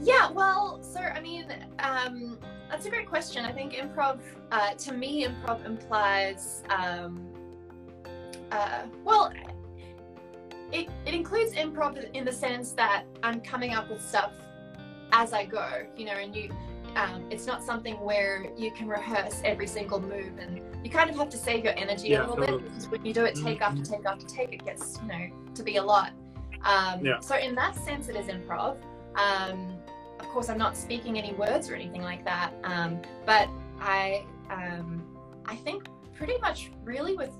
Yeah, 0.00 0.30
well, 0.30 0.82
so 0.82 1.00
I 1.00 1.20
mean, 1.20 1.46
um, 1.78 2.38
that's 2.70 2.86
a 2.86 2.90
great 2.90 3.08
question. 3.08 3.44
I 3.44 3.52
think 3.52 3.74
improv, 3.74 4.20
uh, 4.50 4.74
to 4.74 4.92
me, 4.92 5.24
improv 5.26 5.64
implies, 5.66 6.62
um, 6.70 7.28
uh, 8.50 8.86
well, 9.04 9.32
it, 10.72 10.88
it 11.06 11.14
includes 11.14 11.52
improv 11.54 12.10
in 12.14 12.24
the 12.24 12.32
sense 12.32 12.72
that 12.72 13.04
I'm 13.22 13.40
coming 13.40 13.74
up 13.74 13.90
with 13.90 14.00
stuff 14.02 14.32
as 15.12 15.32
I 15.34 15.44
go, 15.44 15.86
you 15.96 16.06
know, 16.06 16.12
and 16.12 16.34
you, 16.34 16.50
um, 16.96 17.24
it's 17.30 17.46
not 17.46 17.62
something 17.62 17.94
where 18.00 18.46
you 18.56 18.70
can 18.70 18.88
rehearse 18.88 19.42
every 19.44 19.66
single 19.66 20.00
move 20.00 20.38
and 20.38 20.60
you 20.82 20.90
kind 20.90 21.10
of 21.10 21.16
have 21.16 21.28
to 21.30 21.36
save 21.36 21.64
your 21.64 21.74
energy 21.76 22.08
Yeah, 22.08 22.20
a 22.20 22.22
little 22.22 22.36
totally. 22.36 22.62
bit 22.62 22.68
because 22.70 22.88
when 22.88 23.04
you 23.04 23.12
do 23.12 23.24
it 23.24 23.34
take 23.34 23.60
after 23.60 23.82
Mhm. 23.82 23.90
take 23.90 24.06
after 24.06 24.26
take, 24.26 24.52
it 24.54 24.64
gets, 24.64 24.98
you 25.02 25.08
know, 25.08 25.52
to 25.54 25.62
be 25.62 25.76
a 25.76 25.82
lot. 25.82 26.12
Um, 26.64 27.04
Yeah. 27.04 27.20
So 27.20 27.36
in 27.36 27.54
that 27.56 27.74
sense, 27.76 28.08
it 28.08 28.16
is 28.16 28.26
improv. 28.26 28.78
Um, 29.14 29.76
of 30.22 30.28
course, 30.28 30.48
I'm 30.48 30.58
not 30.58 30.76
speaking 30.76 31.18
any 31.18 31.32
words 31.34 31.68
or 31.68 31.74
anything 31.74 32.02
like 32.02 32.24
that, 32.24 32.52
um, 32.64 33.00
but 33.26 33.48
I, 33.80 34.24
um, 34.50 35.02
I 35.44 35.56
think 35.56 35.86
pretty 36.14 36.38
much 36.38 36.70
really 36.84 37.16
with 37.16 37.32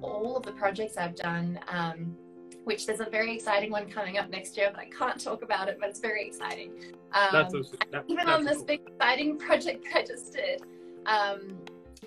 all 0.00 0.36
of 0.36 0.44
the 0.44 0.52
projects 0.52 0.96
I've 0.96 1.16
done, 1.16 1.58
um, 1.68 2.16
which 2.64 2.86
there's 2.86 3.00
a 3.00 3.10
very 3.10 3.34
exciting 3.34 3.72
one 3.72 3.90
coming 3.90 4.16
up 4.16 4.30
next 4.30 4.56
year, 4.56 4.70
but 4.72 4.80
I 4.80 4.88
can't 4.90 5.20
talk 5.22 5.42
about 5.42 5.68
it, 5.68 5.78
but 5.80 5.88
it's 5.88 5.98
very 5.98 6.24
exciting. 6.24 6.72
Um, 7.12 7.50
so, 7.50 7.62
that, 7.90 8.04
even 8.06 8.28
on 8.28 8.44
this 8.44 8.58
cool. 8.58 8.66
big 8.66 8.80
exciting 8.86 9.38
project 9.38 9.84
that 9.84 9.96
I 9.96 10.04
just 10.04 10.32
did, 10.32 10.62
um, 11.06 11.58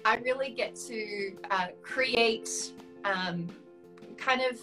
I 0.05 0.15
really 0.17 0.51
get 0.51 0.75
to 0.87 1.35
uh, 1.49 1.67
create, 1.81 2.71
um, 3.03 3.49
kind 4.17 4.41
of 4.41 4.59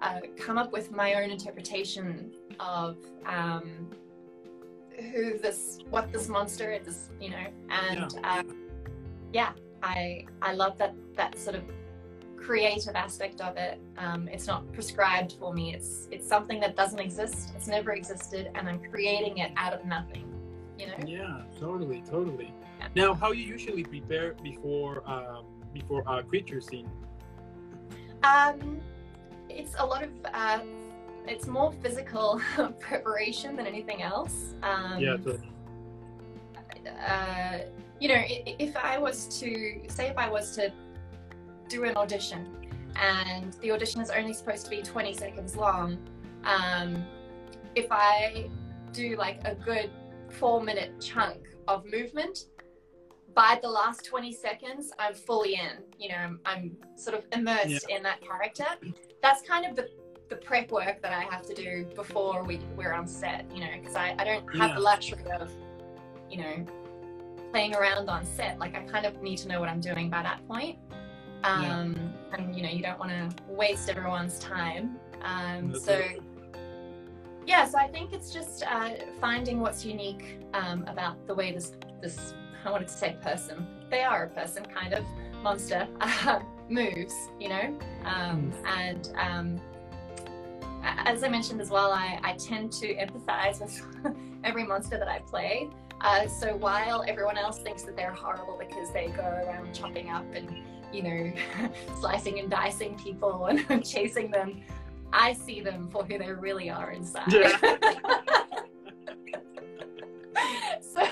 uh, 0.00 0.20
come 0.38 0.58
up 0.58 0.72
with 0.72 0.92
my 0.92 1.14
own 1.14 1.30
interpretation 1.30 2.30
of 2.60 2.98
um, 3.26 3.90
who 5.12 5.38
this, 5.38 5.78
what 5.90 6.12
this 6.12 6.28
monster 6.28 6.72
is, 6.72 7.10
you 7.20 7.30
know, 7.30 7.46
and 7.70 8.12
yeah, 8.22 8.42
yeah 9.32 9.52
I 9.82 10.26
I 10.42 10.52
love 10.52 10.78
that 10.78 10.94
that 11.16 11.38
sort 11.38 11.56
of 11.56 11.62
creative 12.36 12.94
aspect 12.94 13.40
of 13.40 13.56
it. 13.56 13.78
Um, 13.98 14.28
it's 14.28 14.46
not 14.46 14.70
prescribed 14.72 15.34
for 15.38 15.52
me. 15.52 15.74
It's 15.74 16.08
it's 16.10 16.26
something 16.26 16.60
that 16.60 16.76
doesn't 16.76 16.98
exist. 16.98 17.52
It's 17.56 17.68
never 17.68 17.92
existed, 17.92 18.50
and 18.54 18.68
I'm 18.68 18.80
creating 18.90 19.38
it 19.38 19.52
out 19.56 19.72
of 19.72 19.84
nothing. 19.84 20.26
You 20.78 20.86
know. 20.88 20.94
Yeah, 21.06 21.42
totally, 21.58 22.02
totally. 22.02 22.52
Yeah. 22.78 22.88
Now, 22.94 23.14
how 23.14 23.32
you 23.32 23.44
usually 23.44 23.84
prepare 23.84 24.34
before 24.42 25.08
um, 25.08 25.44
before 25.72 26.02
a 26.06 26.22
creature 26.22 26.60
scene? 26.60 26.90
Um, 28.22 28.80
it's 29.48 29.74
a 29.78 29.84
lot 29.84 30.02
of 30.02 30.10
uh, 30.32 30.60
it's 31.26 31.46
more 31.46 31.72
physical 31.82 32.40
preparation 32.80 33.56
than 33.56 33.66
anything 33.66 34.02
else. 34.02 34.54
Um, 34.62 35.00
yeah, 35.00 35.16
totally. 35.16 35.50
uh, 37.06 37.58
you 38.00 38.08
know, 38.08 38.22
if 38.26 38.76
I 38.76 38.98
was 38.98 39.26
to 39.40 39.80
say, 39.88 40.08
if 40.08 40.18
I 40.18 40.28
was 40.28 40.54
to 40.56 40.72
do 41.68 41.84
an 41.84 41.96
audition, 41.96 42.46
and 42.96 43.52
the 43.62 43.70
audition 43.70 44.00
is 44.00 44.10
only 44.10 44.32
supposed 44.32 44.64
to 44.64 44.70
be 44.70 44.82
20 44.82 45.14
seconds 45.14 45.56
long, 45.56 45.98
um, 46.44 47.04
if 47.74 47.86
I 47.90 48.50
do 48.92 49.16
like 49.16 49.40
a 49.44 49.54
good 49.54 49.90
four 50.30 50.62
minute 50.62 51.00
chunk 51.00 51.38
of 51.68 51.84
movement, 51.86 52.46
by 53.34 53.58
the 53.62 53.68
last 53.68 54.04
20 54.04 54.32
seconds, 54.32 54.92
I'm 54.98 55.14
fully 55.14 55.54
in. 55.54 55.84
You 55.98 56.08
know, 56.10 56.16
I'm, 56.16 56.40
I'm 56.44 56.76
sort 56.96 57.16
of 57.16 57.24
immersed 57.32 57.86
in 57.88 58.02
that 58.02 58.20
character. 58.20 58.66
That's 59.22 59.42
kind 59.42 59.64
of 59.66 59.76
the 59.76 59.88
the 60.30 60.36
prep 60.36 60.70
work 60.70 61.02
that 61.02 61.12
I 61.12 61.22
have 61.22 61.42
to 61.42 61.54
do 61.54 61.84
before 61.94 62.44
we 62.44 62.60
we're 62.76 62.92
on 62.92 63.06
set. 63.06 63.44
You 63.52 63.60
know, 63.60 63.70
because 63.78 63.96
I, 63.96 64.14
I 64.18 64.24
don't 64.24 64.46
have 64.56 64.70
Yeah. 64.70 64.74
the 64.76 64.80
luxury 64.80 65.30
of, 65.38 65.50
you 66.30 66.38
know, 66.38 66.66
playing 67.50 67.74
around 67.74 68.08
on 68.08 68.24
set. 68.24 68.58
Like 68.58 68.76
I 68.76 68.82
kind 68.84 69.04
of 69.04 69.20
need 69.22 69.38
to 69.38 69.48
know 69.48 69.60
what 69.60 69.68
I'm 69.68 69.80
doing 69.80 70.08
by 70.08 70.22
that 70.22 70.46
point. 70.48 70.78
Um, 71.42 72.12
and 72.32 72.54
you 72.54 72.62
know, 72.62 72.68
you 72.68 72.82
don't 72.82 72.98
want 72.98 73.10
to 73.10 73.28
waste 73.52 73.88
everyone's 73.90 74.38
time. 74.38 74.96
Um, 75.22 75.74
so 75.74 75.94
it. 75.94 76.22
yeah, 77.46 77.66
so 77.66 77.78
I 77.78 77.88
think 77.88 78.12
it's 78.12 78.32
just 78.32 78.62
uh, 78.62 78.90
finding 79.20 79.58
what's 79.60 79.84
unique 79.84 80.38
um, 80.54 80.84
about 80.86 81.26
the 81.26 81.34
way 81.34 81.52
this 81.52 81.72
this 82.00 82.34
I 82.64 82.70
wanted 82.70 82.88
to 82.88 82.94
say 82.94 83.16
person. 83.22 83.66
They 83.90 84.02
are 84.02 84.24
a 84.24 84.28
person, 84.28 84.64
kind 84.66 84.92
of 84.94 85.04
monster 85.42 85.88
uh, 86.00 86.40
moves, 86.68 87.14
you 87.40 87.48
know. 87.48 87.76
Um, 88.04 88.52
and 88.66 89.10
um, 89.16 89.60
as 90.82 91.22
I 91.22 91.28
mentioned 91.28 91.60
as 91.60 91.70
well, 91.70 91.92
I, 91.92 92.18
I 92.22 92.32
tend 92.34 92.72
to 92.72 92.94
empathize 92.94 93.60
with 93.60 94.14
every 94.44 94.66
monster 94.66 94.98
that 94.98 95.08
I 95.08 95.18
play. 95.20 95.68
Uh, 96.00 96.26
so 96.26 96.56
while 96.56 97.04
everyone 97.06 97.36
else 97.36 97.58
thinks 97.58 97.82
that 97.82 97.96
they're 97.96 98.12
horrible 98.12 98.56
because 98.58 98.90
they 98.92 99.08
go 99.08 99.22
around 99.22 99.74
chopping 99.74 100.08
up 100.08 100.24
and 100.34 100.62
you 100.92 101.02
know 101.02 101.32
slicing 102.00 102.38
and 102.38 102.50
dicing 102.50 102.98
people 102.98 103.46
and 103.68 103.84
chasing 103.84 104.30
them, 104.30 104.62
I 105.12 105.34
see 105.34 105.60
them 105.60 105.88
for 105.90 106.04
who 106.04 106.18
they 106.18 106.32
really 106.32 106.70
are 106.70 106.92
inside. 106.92 107.30
so, 110.80 111.06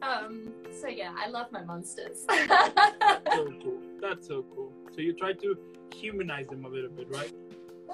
um, 0.00 0.52
so 0.80 0.88
yeah, 0.88 1.12
I 1.18 1.28
love 1.28 1.52
my 1.52 1.62
monsters. 1.62 2.24
so 2.28 3.52
cool. 3.62 3.78
That's 4.00 4.26
so 4.26 4.44
cool. 4.54 4.72
So 4.94 5.00
you 5.00 5.12
try 5.12 5.34
to 5.34 5.56
humanize 5.94 6.46
them 6.48 6.64
a 6.64 6.68
little 6.68 6.90
bit, 6.90 7.08
right? 7.10 7.32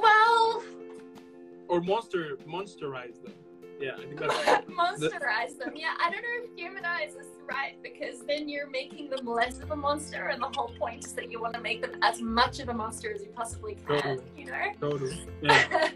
Well, 0.00 0.62
Or 1.68 1.80
monster 1.80 2.36
monsterize 2.46 3.22
them. 3.22 3.32
Yeah, 3.80 3.92
I 3.94 4.00
think 4.00 4.18
that's 4.18 4.34
monsterize 4.70 5.56
them. 5.58 5.74
Yeah, 5.76 5.92
I 6.02 6.10
don't 6.10 6.22
know 6.22 6.44
if 6.44 6.50
humanize 6.58 7.14
is 7.14 7.28
right 7.48 7.76
because 7.82 8.20
then 8.26 8.48
you're 8.48 8.68
making 8.68 9.08
them 9.10 9.24
less 9.26 9.60
of 9.60 9.70
a 9.70 9.76
monster, 9.76 10.26
and 10.28 10.42
the 10.42 10.48
whole 10.56 10.72
point 10.78 11.04
is 11.04 11.12
that 11.12 11.30
you 11.30 11.40
want 11.40 11.54
to 11.54 11.60
make 11.60 11.80
them 11.80 11.92
as 12.02 12.20
much 12.20 12.58
of 12.58 12.68
a 12.70 12.74
monster 12.74 13.12
as 13.12 13.22
you 13.22 13.28
possibly 13.30 13.76
can. 13.86 14.00
Totally. 14.02 14.24
You 14.36 14.46
know. 14.46 14.64
totally. 14.80 15.26
Yeah. 15.42 15.90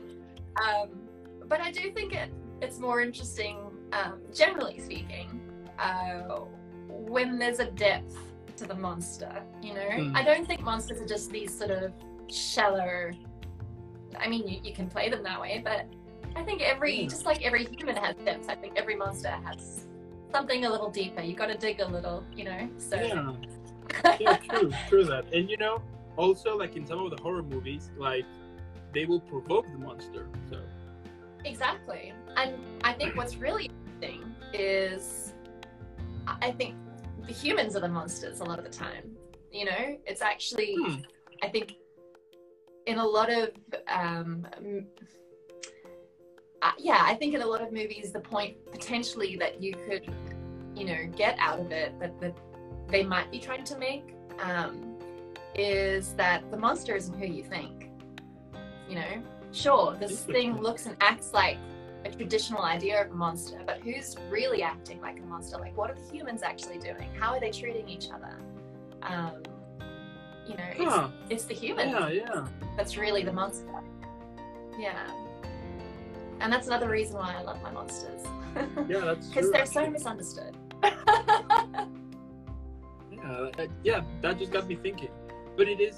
um, 0.65 0.91
but 1.49 1.61
I 1.61 1.71
do 1.73 1.91
think 1.91 2.13
it, 2.13 2.31
it's 2.61 2.79
more 2.79 3.01
interesting, 3.01 3.59
um, 3.93 4.21
generally 4.33 4.79
speaking, 4.79 5.41
uh, 5.79 6.41
when 6.89 7.37
there's 7.39 7.59
a 7.59 7.71
depth 7.73 8.17
to 8.59 8.65
the 8.67 8.75
monster. 8.77 9.43
You 9.61 9.75
know, 9.75 9.81
Mm. 9.81 10.17
I 10.17 10.23
don't 10.23 10.47
think 10.47 10.61
monsters 10.63 11.01
are 11.01 11.07
just 11.07 11.33
these 11.33 11.53
sort 11.57 11.73
of 11.73 11.93
shallow. 12.29 13.11
I 14.19 14.29
mean, 14.29 14.47
you, 14.47 14.61
you 14.63 14.73
can 14.75 14.89
play 14.89 15.09
them 15.09 15.23
that 15.23 15.41
way, 15.41 15.61
but 15.65 15.87
I 16.37 16.43
think 16.43 16.63
every, 16.63 17.07
just 17.07 17.27
like 17.27 17.43
every 17.43 17.65
human 17.65 17.97
has 17.97 18.17
depths, 18.17 18.49
I 18.49 18.55
think 18.55 18.75
every 18.77 18.97
monster 18.97 19.31
has 19.45 19.87
something 20.33 20.65
a 20.65 20.71
little 20.71 20.91
deeper. 20.91 21.21
You 21.21 21.35
got 21.35 21.47
to 21.47 21.57
dig 21.57 21.81
a 21.81 21.87
little, 21.87 22.25
you 22.35 22.45
know. 22.45 22.69
So 22.79 22.97
Yeah. 22.97 23.33
Yeah, 24.19 24.37
true, 24.37 24.73
true 24.89 25.05
that. 25.05 25.27
And 25.35 25.51
you 25.51 25.59
know, 25.59 25.83
also 26.17 26.57
like 26.57 26.77
in 26.77 26.87
some 26.87 27.01
of 27.01 27.11
the 27.11 27.23
horror 27.23 27.43
movies, 27.43 27.91
like 27.99 28.25
they 28.95 29.05
will 29.05 29.21
provoke 29.21 29.67
the 29.71 29.79
monster. 29.79 30.27
So 30.51 30.61
Exactly. 31.45 32.13
And 32.37 32.55
I 32.85 32.93
think 32.95 33.17
what's 33.17 33.37
really 33.37 33.71
interesting 34.01 34.35
is 34.53 35.35
I 36.27 36.53
think 36.53 36.75
the 37.27 37.33
humans 37.33 37.77
are 37.77 37.81
the 37.81 37.89
monsters 37.89 38.41
a 38.41 38.45
lot 38.45 38.59
of 38.59 38.65
the 38.65 38.71
time. 38.71 39.17
You 39.51 39.67
know, 39.67 39.99
it's 40.07 40.23
actually, 40.23 40.77
Hmm. 40.77 40.97
I 41.43 41.49
think, 41.49 41.77
in 42.87 42.99
a 42.99 43.07
lot 43.07 43.31
of, 43.31 43.51
um, 43.89 44.47
uh, 46.61 46.73
yeah, 46.79 47.03
I 47.05 47.15
think 47.15 47.35
in 47.35 47.43
a 47.43 47.47
lot 47.47 47.63
of 47.63 47.73
movies, 47.73 48.13
the 48.13 48.21
point 48.21 48.57
potentially 48.71 49.37
that 49.37 49.63
you 49.63 49.75
could, 49.75 50.13
you 50.75 50.85
know, 50.85 51.07
get 51.17 51.37
out 51.39 51.61
of 51.61 51.71
it 51.73 51.99
that, 52.01 52.21
that 52.21 52.37
they 52.89 53.03
might 53.03 53.31
be 53.31 53.39
trying 53.39 53.65
to 53.65 53.79
make 53.79 54.15
um, 54.41 54.99
is 55.55 56.15
that 56.15 56.51
the 56.51 56.57
monster 56.57 56.97
isn't 56.97 57.19
who 57.19 57.27
you 57.27 57.45
think. 57.45 57.91
You 58.89 58.97
know, 58.97 59.23
sure, 59.53 59.97
this 59.99 60.25
thing 60.25 60.61
looks 60.61 60.87
and 60.87 60.97
acts 61.01 61.33
like 61.33 61.59
a 62.05 62.11
traditional 62.11 62.63
idea 62.63 63.05
of 63.05 63.13
a 63.13 63.15
monster, 63.15 63.61
but 63.65 63.79
who's 63.79 64.17
really 64.29 64.63
acting 64.63 65.01
like 65.01 65.19
a 65.19 65.23
monster? 65.23 65.57
Like, 65.59 65.77
what 65.77 65.91
are 65.91 65.95
the 65.95 66.15
humans 66.15 66.43
actually 66.43 66.79
doing? 66.79 67.09
How 67.19 67.35
are 67.35 67.41
they 67.41 67.51
treating 67.51 67.89
each 67.89 68.11
other? 68.11 68.37
Um, 69.03 69.43
you 70.53 70.59
know, 70.59 70.65
it's, 70.87 70.95
Huh. 70.95 71.09
it's 71.31 71.45
the 71.45 71.55
human 71.55 71.89
Yeah, 71.89 72.09
yeah. 72.09 72.47
that's 72.77 72.97
really 72.97 73.23
the 73.23 73.33
monster. 73.33 73.67
Yeah. 74.79 75.07
And 76.41 76.53
that's 76.53 76.67
another 76.67 76.89
reason 76.89 77.17
why 77.17 77.35
I 77.39 77.43
love 77.43 77.61
my 77.63 77.71
monsters. 77.71 78.23
Yeah, 78.89 79.01
that's 79.01 79.29
Because 79.29 79.51
they're 79.51 79.67
so 79.67 79.89
misunderstood. 79.89 80.57
Yeah, 83.13 83.51
that, 83.57 83.69
yeah, 83.85 84.01
that 84.21 84.39
just 84.39 84.51
got 84.53 84.67
me 84.67 84.75
thinking. 84.75 85.11
But 85.57 85.69
it 85.69 85.81
is, 85.81 85.97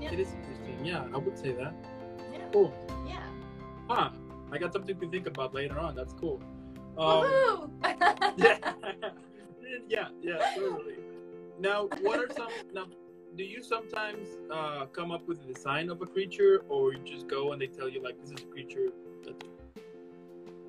Yeah. 0.00 0.12
it 0.12 0.20
is 0.20 0.32
interesting. 0.34 0.84
Yeah, 0.84 1.04
I 1.14 1.16
would 1.16 1.38
say 1.38 1.52
that. 1.52 1.72
yeah. 2.32 2.40
Cool. 2.52 2.72
Yeah. 3.08 3.22
Huh. 3.88 4.10
I 4.52 4.58
got 4.58 4.72
something 4.72 4.98
to 4.98 5.10
think 5.10 5.26
about 5.26 5.54
later 5.54 5.78
on. 5.78 5.94
That's 5.94 6.12
cool. 6.12 6.40
Um, 6.98 7.72
yeah, 8.36 8.58
yeah, 9.88 10.08
yeah, 10.20 10.52
totally. 10.54 10.96
Now, 11.58 11.88
what 12.02 12.18
are 12.20 12.28
some? 12.34 12.48
Now, 12.74 12.86
do 13.36 13.44
you 13.44 13.62
sometimes 13.62 14.28
uh, 14.52 14.86
come 14.86 15.10
up 15.10 15.26
with 15.26 15.42
a 15.42 15.52
design 15.52 15.90
of 15.90 16.02
a 16.02 16.06
creature, 16.06 16.62
or 16.68 16.92
you 16.92 17.00
just 17.04 17.28
go 17.28 17.52
and 17.52 17.60
they 17.60 17.66
tell 17.66 17.88
you 17.88 18.02
like 18.02 18.20
this 18.20 18.30
is 18.30 18.42
a 18.42 18.46
creature? 18.46 18.88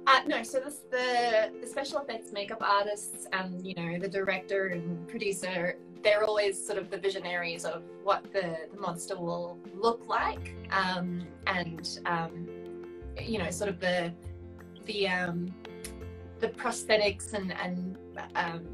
Uh, 0.07 0.19
no, 0.27 0.43
so 0.43 0.59
this, 0.59 0.81
the 0.89 1.51
the 1.61 1.67
special 1.67 1.99
effects 1.99 2.31
makeup 2.31 2.61
artists 2.61 3.27
and 3.33 3.65
you 3.65 3.73
know 3.75 3.99
the 3.99 4.07
director 4.07 4.67
and 4.67 5.07
producer, 5.07 5.77
they're 6.03 6.23
always 6.23 6.63
sort 6.65 6.79
of 6.79 6.89
the 6.89 6.97
visionaries 6.97 7.65
of 7.65 7.83
what 8.03 8.23
the, 8.33 8.57
the 8.73 8.79
monster 8.79 9.17
will 9.17 9.57
look 9.75 10.07
like, 10.07 10.55
um, 10.71 11.25
and 11.47 11.99
um, 12.05 12.47
you 13.19 13.37
know 13.37 13.49
sort 13.51 13.69
of 13.69 13.79
the 13.79 14.11
the 14.85 15.07
um, 15.07 15.53
the 16.39 16.49
prosthetics 16.49 17.33
and 17.33 17.53
and 17.53 17.97
um, 18.35 18.65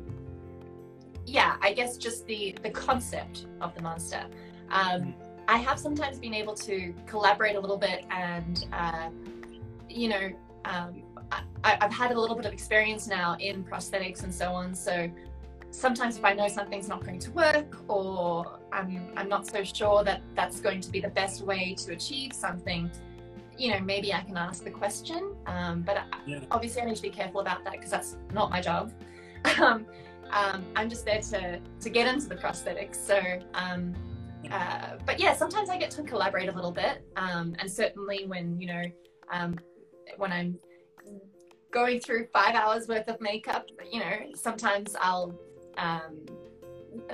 yeah, 1.27 1.57
I 1.61 1.73
guess 1.73 1.97
just 1.97 2.25
the 2.25 2.55
the 2.63 2.69
concept 2.71 3.45
of 3.61 3.75
the 3.75 3.81
monster. 3.81 4.23
Um, 4.71 5.13
I 5.47 5.57
have 5.57 5.77
sometimes 5.77 6.17
been 6.17 6.33
able 6.33 6.55
to 6.55 6.93
collaborate 7.05 7.55
a 7.55 7.59
little 7.59 7.77
bit 7.77 8.05
and 8.09 8.65
uh, 8.73 9.09
you 9.89 10.09
know. 10.09 10.29
Um, 10.65 11.03
I, 11.63 11.77
I've 11.81 11.91
had 11.91 12.11
a 12.11 12.19
little 12.19 12.35
bit 12.37 12.45
of 12.45 12.53
experience 12.53 13.05
now 13.07 13.35
in 13.39 13.63
prosthetics 13.63 14.23
and 14.23 14.33
so 14.33 14.51
on. 14.53 14.73
So 14.73 15.09
sometimes 15.71 16.17
if 16.17 16.23
I 16.23 16.33
know 16.33 16.47
something's 16.47 16.87
not 16.87 17.03
going 17.03 17.19
to 17.19 17.31
work 17.31 17.77
or 17.89 18.59
I'm, 18.71 19.09
I'm 19.17 19.27
not 19.27 19.45
so 19.45 19.61
sure 19.63 20.05
that 20.05 20.21
that's 20.35 20.61
going 20.61 20.79
to 20.81 20.89
be 20.89 21.01
the 21.01 21.09
best 21.09 21.41
way 21.41 21.75
to 21.79 21.91
achieve 21.91 22.31
something, 22.31 22.89
you 23.57 23.71
know, 23.73 23.79
maybe 23.81 24.13
I 24.13 24.21
can 24.21 24.37
ask 24.37 24.63
the 24.63 24.71
question. 24.71 25.35
Um, 25.47 25.81
but 25.81 25.97
I, 25.97 26.03
Yeah. 26.25 26.39
obviously 26.51 26.81
I 26.81 26.85
need 26.85 26.95
to 26.95 27.01
be 27.01 27.09
careful 27.09 27.41
about 27.41 27.63
that 27.65 27.73
because 27.73 27.89
that's 27.91 28.15
not 28.33 28.49
my 28.49 28.61
job. 28.61 28.93
um, 30.31 30.65
I'm 30.75 30.89
just 30.89 31.05
there 31.05 31.21
to, 31.21 31.59
to 31.81 31.89
get 31.89 32.07
into 32.07 32.27
the 32.27 32.35
prosthetics. 32.35 32.95
So, 32.95 33.19
um, 33.53 33.95
uh, 34.51 34.97
but 35.05 35.19
yeah, 35.19 35.35
sometimes 35.35 35.69
I 35.69 35.77
get 35.77 35.91
to 35.91 36.03
collaborate 36.03 36.49
a 36.49 36.51
little 36.51 36.71
bit. 36.71 37.03
Um, 37.15 37.55
and 37.59 37.71
certainly 37.71 38.25
when, 38.25 38.59
you 38.59 38.67
know, 38.67 38.83
um, 39.31 39.59
when 40.17 40.31
I'm 40.31 40.57
going 41.71 41.99
through 41.99 42.27
five 42.31 42.55
hours 42.55 42.87
worth 42.87 43.07
of 43.07 43.19
makeup, 43.21 43.67
you 43.91 43.99
know, 43.99 44.15
sometimes 44.35 44.95
I'll, 44.99 45.37
um, 45.77 46.25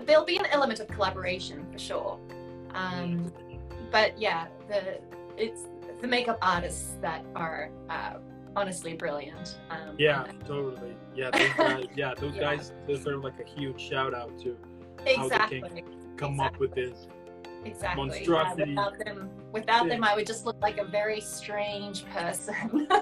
there'll 0.05 0.25
be 0.25 0.37
an 0.37 0.45
element 0.47 0.79
of 0.79 0.87
collaboration 0.87 1.65
for 1.71 1.79
sure. 1.79 2.19
Um, 2.73 3.31
but 3.91 4.19
yeah, 4.19 4.47
the, 4.67 4.99
it's 5.37 5.61
the 6.01 6.07
makeup 6.07 6.37
artists 6.41 6.93
that 7.01 7.25
are, 7.35 7.69
uh, 7.89 8.15
honestly 8.55 8.93
brilliant. 8.93 9.57
Um, 9.69 9.95
Yeah, 9.97 10.25
totally. 10.45 10.95
Yeah, 11.15 11.31
those 11.31 11.53
guys. 11.57 11.85
Yeah, 11.95 12.13
those 12.17 12.35
Yeah. 12.35 12.41
guys 12.41 12.73
deserve 12.87 13.23
like 13.23 13.39
a 13.39 13.47
huge 13.59 13.79
shout 13.81 14.13
out 14.13 14.37
to 14.41 14.57
exactly. 15.05 15.83
come 16.17 16.39
up 16.39 16.57
with 16.59 16.73
this. 16.73 17.07
Exactly. 17.65 18.05
monstrosity. 18.05 18.71
Yeah, 18.71 18.89
without 18.89 19.05
them, 19.05 19.29
without 19.53 19.83
Yeah. 19.85 19.93
them, 19.93 20.03
I 20.03 20.15
would 20.15 20.27
just 20.27 20.45
look 20.45 20.61
like 20.61 20.77
a 20.79 20.85
very 20.85 21.21
strange 21.21 22.05
person. 22.05 22.87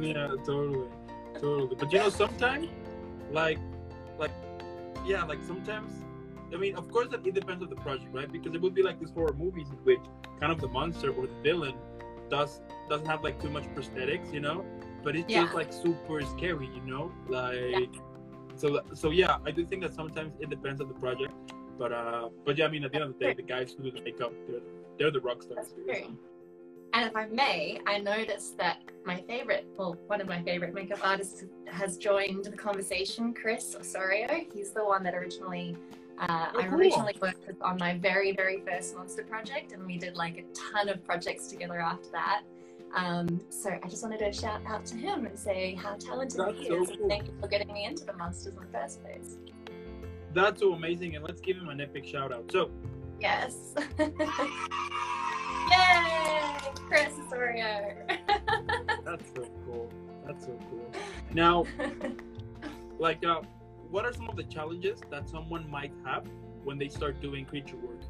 Yeah, 0.00 0.28
totally, 0.46 0.88
totally. 1.34 1.76
But 1.78 1.92
you 1.92 1.98
know, 1.98 2.08
sometimes, 2.08 2.68
like, 3.30 3.58
like, 4.18 4.30
yeah, 5.04 5.22
like 5.24 5.42
sometimes. 5.46 5.92
I 6.52 6.56
mean, 6.56 6.76
of 6.76 6.90
course, 6.90 7.08
that 7.08 7.26
it 7.26 7.34
depends 7.34 7.62
on 7.62 7.68
the 7.68 7.76
project, 7.76 8.08
right? 8.12 8.30
Because 8.30 8.54
it 8.54 8.60
would 8.62 8.74
be 8.74 8.82
like 8.82 8.98
these 8.98 9.10
horror 9.10 9.34
movies 9.34 9.68
in 9.70 9.76
which 9.84 10.00
kind 10.40 10.50
of 10.50 10.60
the 10.62 10.68
monster 10.68 11.10
or 11.10 11.26
the 11.26 11.34
villain 11.42 11.74
does 12.32 12.60
doesn't 12.88 13.06
have 13.06 13.22
like 13.22 13.36
too 13.44 13.50
much 13.50 13.66
prosthetics, 13.74 14.32
you 14.36 14.40
know, 14.40 14.64
but 15.04 15.14
it's 15.14 15.30
just 15.32 15.52
Yeah. 15.52 15.60
like 15.60 15.70
super 15.84 16.18
scary, 16.34 16.68
you 16.76 16.84
know, 16.92 17.04
like. 17.28 17.94
So 18.56 18.66
so 19.02 19.06
yeah, 19.10 19.36
I 19.48 19.50
do 19.58 19.64
think 19.70 19.80
that 19.84 19.94
sometimes 20.00 20.32
it 20.44 20.48
depends 20.56 20.80
on 20.82 20.88
the 20.92 20.98
project, 21.04 21.34
but 21.78 21.92
uh, 21.92 22.28
but 22.46 22.58
yeah, 22.58 22.66
I 22.68 22.70
mean, 22.74 22.84
at 22.84 22.90
the 22.92 22.98
end 23.00 23.04
of 23.10 23.12
the 23.18 23.24
day, 23.24 23.32
the 23.42 23.48
guys 23.54 23.66
who 23.72 23.80
do 23.84 23.90
the 23.98 24.02
makeup, 24.08 24.32
they're 24.46 24.60
they're 24.98 25.10
the 25.18 25.20
rock 25.28 25.42
stars. 25.42 25.68
That's 25.68 25.74
true. 25.86 26.16
And 26.94 27.02
if 27.10 27.16
I 27.16 27.24
may, 27.26 27.80
I 27.86 27.96
noticed 27.98 28.58
that 28.58 28.76
my 29.06 29.18
favorite, 29.30 29.64
well, 29.78 29.96
one 30.12 30.20
of 30.20 30.28
my 30.34 30.42
favorite 30.42 30.74
makeup 30.74 31.00
artists 31.02 31.44
has 31.80 31.96
joined 31.96 32.44
the 32.44 32.58
conversation, 32.68 33.32
Chris 33.40 33.74
Osorio. 33.82 34.28
He's 34.54 34.72
the 34.78 34.84
one 34.84 35.02
that 35.04 35.14
originally, 35.14 35.68
uh, 36.22 36.46
Oh, 36.54 36.60
I 36.60 36.62
cool. 36.68 36.74
originally 36.78 37.14
worked 37.20 37.44
on 37.62 37.76
my 37.78 37.98
very, 37.98 38.32
very 38.32 38.60
first 38.66 38.96
monster 38.96 39.22
project, 39.24 39.72
and 39.72 39.84
we 39.86 39.98
did 39.98 40.16
like 40.16 40.38
a 40.38 40.44
ton 40.74 40.88
of 40.88 41.04
projects 41.04 41.48
together 41.48 41.80
after 41.80 42.10
that. 42.12 42.42
Um, 42.94 43.40
so 43.50 43.70
I 43.82 43.88
just 43.88 44.02
wanted 44.02 44.18
to 44.20 44.32
shout 44.32 44.60
out 44.66 44.84
to 44.86 44.96
him 44.96 45.24
and 45.26 45.38
say 45.38 45.74
how 45.74 45.94
talented 45.94 46.38
That's 46.38 46.58
he 46.58 46.66
so 46.68 46.82
is, 46.82 46.88
cool. 46.90 46.96
and 47.00 47.08
thank 47.10 47.26
you 47.26 47.34
for 47.40 47.48
getting 47.48 47.72
me 47.72 47.84
into 47.86 48.04
the 48.04 48.12
monsters 48.12 48.54
in 48.54 48.60
the 48.60 48.66
first 48.78 49.02
place. 49.02 49.36
That's 50.34 50.60
so 50.60 50.74
amazing, 50.74 51.16
and 51.16 51.24
let's 51.24 51.40
give 51.40 51.56
him 51.56 51.68
an 51.68 51.80
epic 51.80 52.04
shout 52.06 52.32
out. 52.32 52.50
So. 52.52 52.70
Yes. 53.20 53.74
Yay! 53.98 54.10
Chris 56.88 57.12
Osorio. 57.26 57.94
That's 59.04 59.24
so 59.34 59.48
cool. 59.64 59.90
That's 60.26 60.44
so 60.46 60.58
cool. 60.70 60.92
Now, 61.34 61.64
like, 62.98 63.24
uh, 63.24 63.40
what 63.92 64.06
are 64.06 64.12
some 64.12 64.28
of 64.28 64.36
the 64.36 64.44
challenges 64.44 65.00
that 65.10 65.28
someone 65.28 65.70
might 65.70 65.92
have 66.04 66.24
when 66.64 66.78
they 66.78 66.88
start 66.88 67.20
doing 67.20 67.44
creature 67.44 67.76
work? 67.76 68.00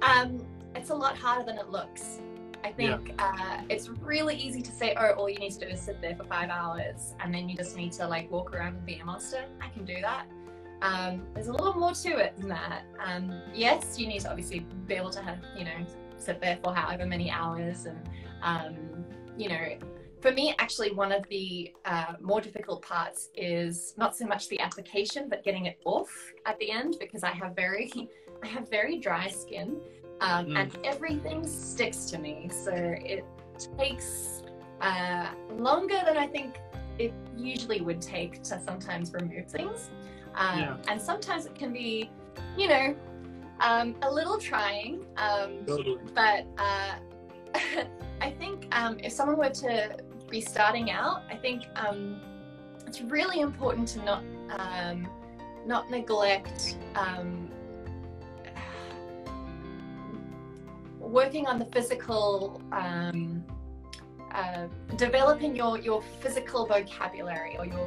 Um, 0.00 0.46
it's 0.76 0.90
a 0.90 0.94
lot 0.94 1.18
harder 1.18 1.44
than 1.44 1.58
it 1.58 1.70
looks. 1.70 2.20
I 2.64 2.70
think 2.70 3.12
uh, 3.18 3.62
it's 3.68 3.88
really 3.88 4.36
easy 4.36 4.62
to 4.62 4.70
say, 4.70 4.94
oh, 4.96 5.10
all 5.14 5.28
you 5.28 5.38
need 5.38 5.50
to 5.52 5.66
do 5.66 5.66
is 5.66 5.80
sit 5.80 6.00
there 6.00 6.14
for 6.14 6.22
five 6.22 6.48
hours 6.48 7.14
and 7.18 7.34
then 7.34 7.48
you 7.48 7.56
just 7.56 7.76
need 7.76 7.90
to 7.94 8.06
like 8.06 8.30
walk 8.30 8.54
around 8.54 8.76
and 8.76 8.86
be 8.86 8.94
a 8.94 9.04
monster. 9.04 9.44
I 9.60 9.68
can 9.70 9.84
do 9.84 10.00
that. 10.00 10.26
Um, 10.82 11.26
there's 11.34 11.48
a 11.48 11.52
little 11.52 11.74
more 11.74 11.92
to 11.92 12.08
it 12.18 12.38
than 12.38 12.48
that. 12.50 12.84
Um, 13.04 13.42
yes, 13.52 13.98
you 13.98 14.06
need 14.06 14.20
to 14.20 14.30
obviously 14.30 14.60
be 14.86 14.94
able 14.94 15.10
to 15.10 15.22
have, 15.22 15.38
you 15.58 15.64
know, 15.64 15.84
sit 16.18 16.40
there 16.40 16.58
for 16.62 16.72
however 16.72 17.06
many 17.06 17.28
hours. 17.28 17.86
And, 17.86 18.08
um, 18.42 18.76
you 19.36 19.48
know, 19.48 19.78
for 20.22 20.30
me, 20.30 20.54
actually, 20.58 20.92
one 20.92 21.10
of 21.10 21.26
the 21.28 21.74
uh, 21.84 22.14
more 22.20 22.40
difficult 22.40 22.80
parts 22.82 23.30
is 23.34 23.94
not 23.96 24.16
so 24.16 24.24
much 24.24 24.48
the 24.48 24.60
application, 24.60 25.28
but 25.28 25.42
getting 25.42 25.66
it 25.66 25.78
off 25.84 26.10
at 26.46 26.56
the 26.60 26.70
end 26.70 26.96
because 27.00 27.24
I 27.24 27.30
have 27.32 27.56
very, 27.56 27.90
I 28.42 28.46
have 28.46 28.70
very 28.70 28.98
dry 28.98 29.28
skin 29.28 29.76
um, 30.20 30.46
Mm. 30.46 30.56
and 30.60 30.78
everything 30.84 31.44
sticks 31.46 32.04
to 32.10 32.18
me. 32.18 32.48
So 32.64 32.72
it 32.72 33.24
takes 33.76 34.42
uh, 34.80 35.28
longer 35.50 36.00
than 36.06 36.16
I 36.16 36.28
think 36.28 36.54
it 36.98 37.12
usually 37.36 37.80
would 37.80 38.00
take 38.00 38.42
to 38.44 38.60
sometimes 38.60 39.12
remove 39.12 39.48
things. 39.48 39.90
Um, 40.36 40.58
Yeah. 40.60 40.76
And 40.88 41.02
sometimes 41.02 41.46
it 41.46 41.54
can 41.56 41.72
be, 41.72 42.10
you 42.56 42.68
know, 42.68 42.94
um, 43.60 43.96
a 44.02 44.10
little 44.12 44.38
trying. 44.38 45.04
Um, 45.16 45.64
Totally. 45.66 45.98
but 46.14 46.46
uh, 46.58 46.94
I 48.20 48.30
think 48.38 48.68
um, 48.72 48.98
if 49.02 49.12
someone 49.12 49.36
were 49.36 49.50
to 49.50 49.96
be 50.32 50.40
starting 50.40 50.90
out, 50.90 51.22
I 51.30 51.36
think 51.36 51.62
um, 51.76 52.20
it's 52.86 53.00
really 53.02 53.40
important 53.40 53.86
to 53.88 54.04
not 54.04 54.24
um, 54.58 55.08
not 55.66 55.90
neglect 55.90 56.76
um, 56.96 57.48
working 60.98 61.46
on 61.46 61.58
the 61.60 61.66
physical. 61.66 62.60
Um, 62.72 63.44
uh, 64.32 64.66
developing 64.96 65.54
your 65.54 65.78
your 65.78 66.00
physical 66.22 66.66
vocabulary 66.66 67.54
or 67.58 67.66
your 67.66 67.86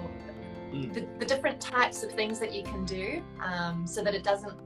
Mm. 0.75 0.93
the, 0.93 1.07
the 1.19 1.25
different 1.25 1.61
types 1.61 2.03
of 2.03 2.11
things 2.11 2.39
that 2.39 2.51
you 2.51 2.63
can 2.63 2.85
do 2.85 3.23
um, 3.41 3.85
so 3.87 4.03
that 4.03 4.13
it 4.13 4.23
doesn't 4.23 4.57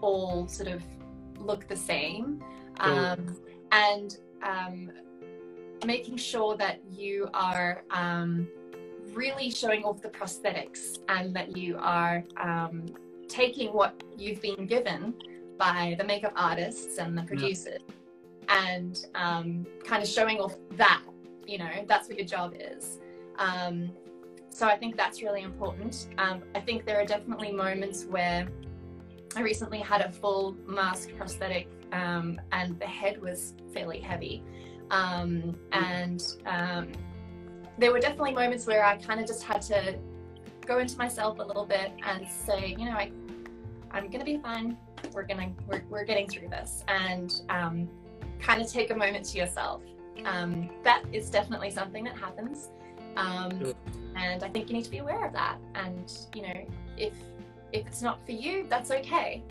all 0.00 0.46
sort 0.46 0.68
of 0.68 0.82
look 1.38 1.66
the 1.66 1.76
same 1.76 2.42
um, 2.80 3.36
and 3.72 4.18
um, 4.42 4.90
making 5.84 6.16
sure 6.16 6.56
that 6.56 6.80
you 6.90 7.28
are 7.34 7.82
um, 7.90 8.48
really 9.12 9.50
showing 9.50 9.84
off 9.84 10.02
the 10.02 10.08
prosthetics 10.08 10.98
and 11.08 11.34
that 11.34 11.56
you 11.56 11.76
are 11.80 12.24
um, 12.36 12.86
taking 13.28 13.68
what 13.72 14.02
you've 14.16 14.40
been 14.40 14.66
given 14.66 15.14
by 15.58 15.94
the 15.98 16.04
makeup 16.04 16.32
artists 16.36 16.98
and 16.98 17.16
the 17.16 17.22
producers 17.22 17.80
and 18.48 19.06
um, 19.14 19.66
kind 19.84 20.02
of 20.02 20.08
showing 20.08 20.38
off 20.38 20.56
that 20.72 21.02
you 21.46 21.58
know 21.58 21.70
that's 21.86 22.08
what 22.08 22.16
your 22.18 22.26
job 22.26 22.54
is. 22.58 23.00
Um, 23.38 23.90
so 24.50 24.66
i 24.66 24.76
think 24.76 24.96
that's 24.96 25.22
really 25.22 25.42
important. 25.42 26.08
Um, 26.18 26.42
i 26.54 26.60
think 26.60 26.84
there 26.84 27.00
are 27.00 27.04
definitely 27.04 27.52
moments 27.52 28.04
where 28.06 28.48
i 29.36 29.40
recently 29.40 29.78
had 29.78 30.00
a 30.00 30.10
full 30.10 30.56
mask 30.66 31.10
prosthetic 31.16 31.68
um, 31.92 32.40
and 32.52 32.78
the 32.80 32.86
head 32.86 33.20
was 33.20 33.54
fairly 33.72 34.00
heavy 34.00 34.42
um, 34.90 35.56
and 35.72 36.22
um, 36.46 36.88
there 37.78 37.92
were 37.92 38.00
definitely 38.00 38.32
moments 38.32 38.66
where 38.66 38.84
i 38.84 38.96
kind 38.96 39.20
of 39.20 39.26
just 39.26 39.42
had 39.42 39.62
to 39.62 39.98
go 40.66 40.78
into 40.78 40.96
myself 40.98 41.38
a 41.38 41.42
little 41.42 41.64
bit 41.64 41.92
and 42.06 42.26
say 42.28 42.74
you 42.78 42.84
know 42.84 42.92
I, 42.92 43.10
i'm 43.92 44.10
gonna 44.10 44.24
be 44.24 44.38
fine. 44.38 44.76
We're 45.12 45.24
gonna 45.24 45.52
we're, 45.66 45.82
we're 45.88 46.04
getting 46.04 46.28
through 46.28 46.48
this. 46.48 46.84
And 46.88 47.40
um, 47.48 47.88
kind 48.38 48.62
of 48.62 48.70
take 48.70 48.90
a 48.90 48.94
moment 48.94 49.24
to 49.26 49.38
yourself. 49.38 49.82
Um, 50.24 50.70
that 50.84 51.02
is 51.12 51.30
definitely 51.30 51.70
something 51.70 52.04
that 52.04 52.16
happens. 52.16 52.70
Um, 53.16 53.74
and 54.16 54.42
i 54.42 54.48
think 54.48 54.68
you 54.68 54.74
need 54.74 54.84
to 54.84 54.90
be 54.90 54.98
aware 54.98 55.24
of 55.24 55.32
that. 55.32 55.58
And 55.74 56.12
you 56.34 56.42
know 56.42 56.66
if 56.96 57.14
if 57.72 57.86
it's 57.86 58.02
not 58.02 58.24
for 58.24 58.32
you 58.32 58.66
that's 58.68 58.90
okay 58.90 59.42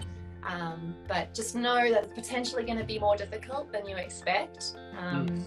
um, 0.48 0.96
but 1.08 1.34
just 1.34 1.56
know 1.56 1.92
that 1.92 2.06
it's 2.06 2.14
potentially 2.14 2.64
going 2.64 2.78
to 2.78 2.84
be 2.84 2.98
more 2.98 3.16
difficult 3.16 3.72
than 3.72 3.86
you 3.88 3.98
expect. 3.98 4.76
Um, 4.98 5.46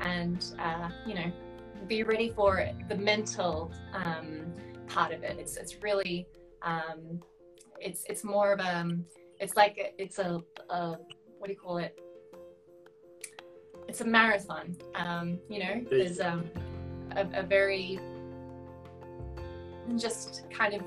and 0.00 0.44
uh, 0.58 0.88
you 1.06 1.14
know 1.14 1.30
be 1.86 2.02
ready 2.02 2.30
for 2.34 2.68
the 2.88 2.94
mental 2.94 3.72
um, 3.92 4.52
part 4.88 5.12
of 5.12 5.22
it. 5.22 5.38
It's 5.38 5.56
it's 5.56 5.82
really 5.82 6.26
um, 6.62 7.20
it's 7.80 8.04
it's 8.08 8.24
more 8.24 8.52
of 8.52 8.60
a 8.60 8.96
it's 9.40 9.56
like 9.56 9.78
a- 9.78 10.02
it's 10.02 10.18
a, 10.18 10.40
a 10.70 10.96
what 11.38 11.46
do 11.46 11.52
you 11.52 11.58
call 11.58 11.78
it? 11.78 11.98
It's 13.88 14.00
a 14.00 14.04
marathon. 14.06 14.76
Um, 14.94 15.38
you 15.48 15.60
know 15.60 15.84
there's 15.90 16.20
um, 16.20 16.44
a, 17.16 17.26
a 17.40 17.42
very 17.42 17.98
just 19.96 20.44
kind 20.50 20.74
of 20.74 20.82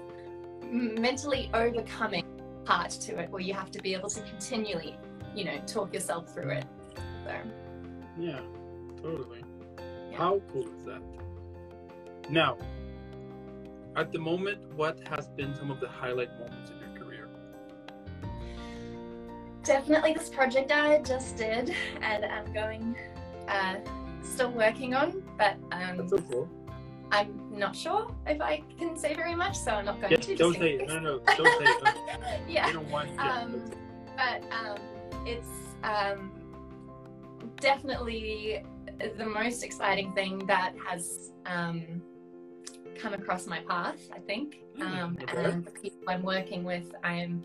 mentally 0.72 1.50
overcoming 1.54 2.26
part 2.66 2.90
to 2.92 3.20
it 3.20 3.30
where 3.30 3.42
you 3.42 3.54
have 3.54 3.72
to 3.72 3.82
be 3.82 3.94
able 3.94 4.10
to 4.10 4.22
continually 4.22 4.98
you 5.36 5.44
know 5.44 5.58
talk 5.66 5.94
yourself 5.94 6.34
through 6.34 6.52
it 6.52 6.66
so 7.24 7.36
Yeah, 8.20 8.40
totally. 9.02 9.44
Yeah. 9.78 10.18
How 10.18 10.42
cool 10.52 10.68
is 10.78 10.86
that? 10.86 11.02
Now, 12.30 12.58
at 13.96 14.12
the 14.12 14.20
moment, 14.20 14.60
what 14.76 15.00
has 15.08 15.28
been 15.30 15.56
some 15.56 15.72
of 15.72 15.80
the 15.80 15.88
highlight 15.88 16.32
moments 16.40 16.70
in 16.72 16.80
your 16.80 17.00
career? 17.00 17.28
definitely 19.64 20.14
this 20.14 20.30
project 20.30 20.72
i 20.72 21.00
just 21.04 21.38
did 21.38 21.76
and 22.02 22.26
i'm 22.26 22.52
going 22.52 22.96
uh, 23.48 23.76
still 24.24 24.52
working 24.52 24.94
on 24.96 25.22
but 25.38 25.56
um, 25.72 25.98
That's 25.98 26.10
so 26.10 26.18
cool. 26.18 26.50
I'm 27.12 27.30
not 27.52 27.76
sure 27.76 28.14
if 28.28 28.40
i 28.42 28.62
can 28.80 28.96
say 28.96 29.14
very 29.14 29.36
much 29.36 29.56
so 29.58 29.72
i'm 29.72 29.86
not 29.86 30.00
going 30.02 30.12
Yeah, 30.12 30.18
to 30.18 30.36
don't 30.36 30.54
say 30.58 30.74
it. 30.76 30.88
No, 30.88 31.00
no, 31.00 31.20
don't 31.38 31.60
say 31.60 31.66
it. 31.72 31.96
yeah 32.48 32.72
don't 32.72 32.90
want. 32.90 33.10
Yeah, 33.16 33.40
Um, 33.42 33.52
don't 33.52 33.68
say 33.68 33.74
it. 33.74 33.78
but 34.18 34.40
um, 34.60 34.78
it's 35.26 35.54
um, 35.84 36.32
definitely 37.60 38.64
the 39.18 39.26
most 39.26 39.64
exciting 39.64 40.14
thing 40.14 40.46
that 40.48 40.74
has 40.88 41.32
um, 41.46 42.02
come 42.98 43.14
across 43.14 43.48
my 43.48 43.60
path, 43.62 44.00
I 44.14 44.20
think. 44.20 44.62
Mm, 44.78 45.02
Um, 45.04 45.18
okay. 45.24 45.44
And 45.46 45.66
the 45.66 45.72
people 45.72 46.04
I'm 46.08 46.24
working 46.24 46.64
with, 46.64 46.94
I 47.04 47.14
am 47.16 47.44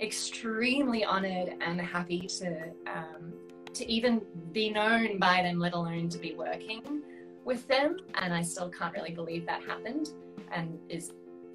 extremely 0.00 1.04
honored 1.04 1.54
and 1.60 1.80
happy 1.80 2.20
to 2.40 2.48
um, 2.86 3.32
to 3.74 3.90
even 3.90 4.22
be 4.52 4.70
known 4.70 5.18
by 5.18 5.42
them, 5.42 5.58
let 5.58 5.72
alone 5.74 6.08
to 6.10 6.18
be 6.18 6.32
working 6.34 7.02
with 7.44 7.66
them. 7.68 7.98
And 8.14 8.32
I 8.32 8.42
still 8.42 8.68
can't 8.70 8.92
really 8.94 9.12
believe 9.12 9.46
that 9.46 9.62
happened 9.62 10.10
and 10.52 10.78
is 10.88 11.12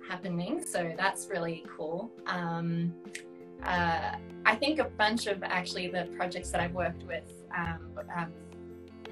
happening. 0.07 0.63
So 0.63 0.93
that's 0.97 1.27
really 1.29 1.65
cool. 1.75 2.11
Um, 2.25 2.93
uh, 3.63 4.13
I 4.45 4.55
think 4.55 4.79
a 4.79 4.85
bunch 4.85 5.27
of 5.27 5.43
actually 5.43 5.87
the 5.87 6.07
projects 6.17 6.49
that 6.51 6.61
I've 6.61 6.73
worked 6.73 7.03
with 7.03 7.31
um, 7.55 7.79
um, 8.15 8.31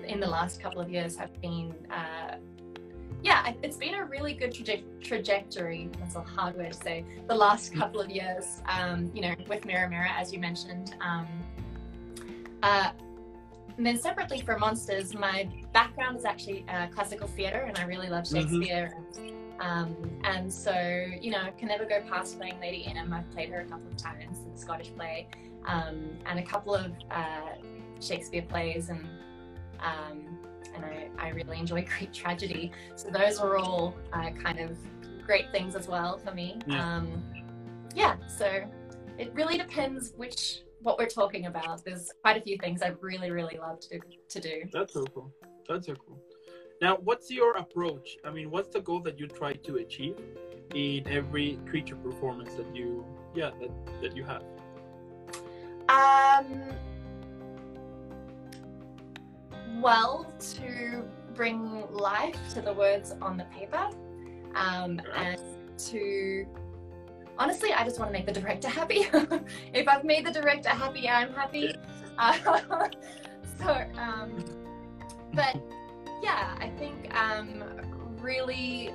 in 0.06 0.20
the 0.20 0.28
last 0.28 0.62
couple 0.62 0.80
of 0.80 0.90
years 0.90 1.18
have 1.18 1.40
been, 1.42 1.74
uh, 1.92 2.38
yeah, 3.24 3.48
it- 3.50 3.58
it's 3.62 3.78
been 3.78 3.96
a 3.96 4.06
really 4.06 4.34
good 4.34 4.52
traje- 4.52 4.86
trajectory. 5.02 5.90
That's 6.00 6.16
a 6.16 6.22
hard 6.22 6.56
word 6.56 6.72
to 6.72 6.78
say. 6.78 7.04
The 7.28 7.36
last 7.36 7.74
couple 7.76 8.00
of 8.00 8.10
years, 8.10 8.62
um, 8.68 9.12
you 9.14 9.22
know, 9.22 9.36
with 9.48 9.66
Mirror 9.66 9.90
Mirror, 9.90 10.10
as 10.18 10.32
you 10.32 10.40
mentioned. 10.40 10.96
Um, 11.02 11.28
uh, 12.64 12.92
and 13.78 13.86
then 13.86 13.98
separately 14.00 14.42
for 14.42 14.58
Monsters, 14.58 15.14
my 15.14 15.48
background 15.72 16.18
is 16.18 16.26
actually 16.26 16.66
uh, 16.68 16.88
classical 16.88 17.28
theatre, 17.28 17.66
and 17.68 17.78
I 17.78 17.84
really 17.84 18.10
love 18.10 18.28
Shakespeare. 18.28 18.98
Um, 19.60 19.96
and 20.24 20.52
so, 20.52 20.74
you 21.22 21.32
know, 21.32 21.42
I 21.42 21.52
can 21.52 21.68
never 21.68 21.86
go 21.86 22.02
past 22.10 22.38
playing 22.38 22.60
Lady 22.60 22.86
M. 22.88 23.14
I've 23.14 23.30
played 23.32 23.50
her 23.50 23.62
a 23.62 23.66
couple 23.66 23.88
of 23.88 23.98
times 23.98 24.40
in 24.40 24.52
the 24.52 24.58
Scottish 24.58 24.92
play, 24.96 25.28
um, 25.66 26.18
and 26.26 26.40
a 26.40 26.44
couple 26.44 26.74
of 26.74 26.92
uh, 27.12 27.56
Shakespeare 28.02 28.42
plays, 28.42 28.90
and 28.90 29.08
um, 29.80 30.40
and 30.74 30.84
I, 30.84 31.10
I 31.20 31.30
really 31.30 31.60
enjoy 31.60 31.86
Greek 31.98 32.12
tragedy. 32.12 32.72
So 32.96 33.10
those 33.10 33.40
are 33.40 33.58
all 33.58 33.96
uh, 34.12 34.32
kind 34.32 34.60
of 34.60 34.76
great 35.26 35.52
things 35.52 35.76
as 35.76 35.88
well 35.88 36.18
for 36.18 36.34
me. 36.34 36.58
Yeah. 36.66 36.98
Um, 36.98 37.24
yeah. 37.96 38.16
So 38.28 38.64
it 39.18 39.34
really 39.36 39.58
depends 39.58 40.14
which 40.16 40.62
what 40.82 40.98
we're 40.98 41.08
talking 41.08 41.46
about. 41.48 41.84
There's 41.84 42.12
quite 42.22 42.38
a 42.38 42.42
few 42.42 42.58
things 42.58 42.82
I 42.82 42.94
really 43.02 43.32
really 43.32 43.58
love 43.58 43.80
to 43.82 43.90
do, 43.90 44.00
to 44.30 44.40
do. 44.40 44.64
That's 44.72 44.94
so 44.94 45.06
cool. 45.06 45.32
That's 45.68 45.88
so 45.88 45.96
cool. 45.96 46.20
Now, 46.82 46.98
what's 47.04 47.32
your 47.32 47.58
approach? 47.58 48.18
I 48.24 48.30
mean, 48.30 48.52
what's 48.52 48.70
the 48.70 48.82
goal 48.82 49.00
that 49.02 49.20
you 49.20 49.28
try 49.28 49.54
to 49.54 49.78
achieve 49.78 50.16
in 50.76 51.08
every 51.08 51.60
creature 51.68 51.96
performance 51.96 52.54
that 52.54 52.76
you, 52.76 53.04
yeah, 53.34 53.50
that, 53.60 54.02
that 54.02 54.16
you 54.16 54.24
have? 54.24 54.44
Um, 55.90 56.62
well, 59.82 60.32
to 60.56 61.04
bring 61.34 61.92
life 61.92 62.38
to 62.54 62.62
the 62.62 62.74
words 62.74 63.14
on 63.22 63.38
the 63.38 63.46
paper, 63.46 63.90
um, 64.56 65.00
Alright. 65.00 65.40
and 65.40 65.80
to 65.80 66.46
honestly, 67.40 67.72
I 67.74 67.84
just 67.84 68.00
want 68.00 68.10
to 68.10 68.14
make 68.14 68.26
the 68.26 68.40
director 68.40 68.70
happy. 68.70 69.08
if 69.74 69.88
I've 69.88 70.04
made 70.04 70.26
the 70.26 70.32
director 70.32 70.70
happy, 70.70 71.08
I'm 71.08 71.34
happy. 71.34 71.76
Uh, 72.18 72.38
so, 73.60 73.86
um, 73.98 74.44
but 75.34 75.56
yeah, 76.22 76.56
I 76.60 76.70
think 76.78 77.14
um, 77.16 77.64
really 78.20 78.94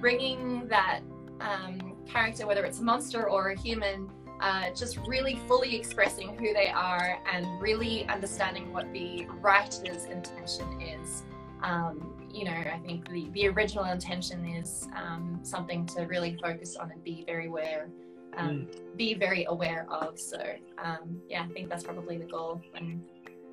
bringing 0.00 0.66
that 0.68 1.00
um, 1.40 1.96
character, 2.06 2.46
whether 2.46 2.64
it's 2.64 2.80
a 2.80 2.84
monster 2.84 3.28
or 3.28 3.50
a 3.50 3.58
human, 3.58 4.10
uh, 4.40 4.70
just 4.70 4.98
really 4.98 5.38
fully 5.48 5.74
expressing 5.74 6.36
who 6.36 6.52
they 6.52 6.68
are 6.68 7.18
and 7.32 7.46
really 7.60 8.06
understanding 8.08 8.72
what 8.72 8.92
the 8.92 9.26
writer's 9.40 10.04
intention 10.04 10.80
is. 10.80 11.24
Um, 11.62 12.14
you 12.32 12.44
know, 12.44 12.52
I 12.52 12.80
think 12.84 13.08
the, 13.10 13.28
the 13.30 13.48
original 13.48 13.84
intention 13.84 14.44
is 14.46 14.88
um, 14.96 15.40
something 15.42 15.86
to 15.86 16.02
really 16.02 16.38
focus 16.42 16.76
on 16.76 16.90
and 16.90 17.02
be 17.02 17.24
very 17.26 17.46
aware, 17.46 17.88
um, 18.36 18.68
be 18.96 19.14
very 19.14 19.44
aware 19.48 19.86
of. 19.90 20.18
So 20.18 20.40
um, 20.82 21.20
yeah, 21.28 21.42
I 21.42 21.52
think 21.52 21.68
that's 21.68 21.84
probably 21.84 22.18
the 22.18 22.26
goal 22.26 22.60
in 22.76 23.02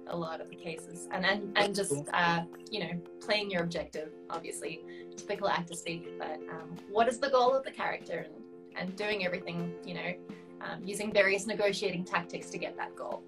a 0.07 0.15
lot 0.15 0.39
of 0.39 0.49
the 0.49 0.55
cases, 0.55 1.07
and 1.11 1.25
and, 1.25 1.57
and 1.57 1.73
just 1.73 1.95
uh, 2.13 2.43
you 2.69 2.79
know 2.81 2.91
playing 3.21 3.49
your 3.49 3.63
objective, 3.63 4.09
obviously, 4.29 4.83
typical 5.17 5.47
actor 5.47 5.73
speak. 5.73 6.19
But 6.19 6.39
um, 6.51 6.75
what 6.91 7.07
is 7.07 7.17
the 7.19 7.29
goal 7.29 7.55
of 7.55 7.63
the 7.63 7.71
character, 7.71 8.27
and 8.27 8.45
and 8.77 8.95
doing 8.95 9.25
everything, 9.25 9.73
you 9.85 9.93
know, 9.93 10.13
um, 10.61 10.83
using 10.83 11.11
various 11.11 11.47
negotiating 11.47 12.03
tactics 12.03 12.49
to 12.51 12.57
get 12.57 12.75
that 12.77 12.95
goal. 12.95 13.23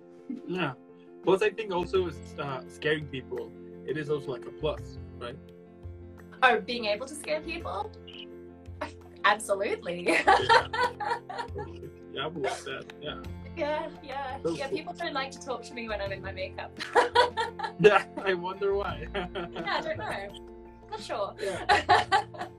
Yeah. 0.48 0.74
Plus, 1.24 1.42
I 1.42 1.50
think 1.50 1.74
also 1.74 2.10
uh, 2.40 2.62
scaring 2.68 3.06
people, 3.08 3.52
it 3.88 3.98
is 3.98 4.10
also 4.10 4.32
like 4.32 4.46
a 4.46 4.52
plus, 4.52 4.98
right? 5.20 5.38
Oh, 6.44 6.60
being 6.60 6.86
able 6.86 7.08
to 7.08 7.16
scare 7.16 7.42
people? 7.42 7.92
Absolutely. 9.24 10.20
Yeah, 12.14 12.26
I 12.26 12.30
believe 12.30 12.64
that. 12.66 12.86
Yeah. 13.00 13.18
yeah, 13.56 13.88
yeah, 14.02 14.38
yeah. 14.56 14.68
People 14.70 14.94
don't 14.94 15.14
like 15.14 15.30
to 15.32 15.40
talk 15.40 15.62
to 15.66 15.74
me 15.76 15.88
when 15.88 16.02
I'm 16.02 16.12
in 16.12 16.24
my 16.24 16.32
makeup. 16.32 16.72
Yeah, 17.80 18.06
I 18.26 18.34
wonder 18.34 18.74
why. 18.74 19.06
yeah, 19.14 19.28
I 19.36 19.82
don't 19.82 19.98
know. 20.00 20.28
Not 20.90 21.00
sure. 21.00 21.36
Yeah. 21.40 21.64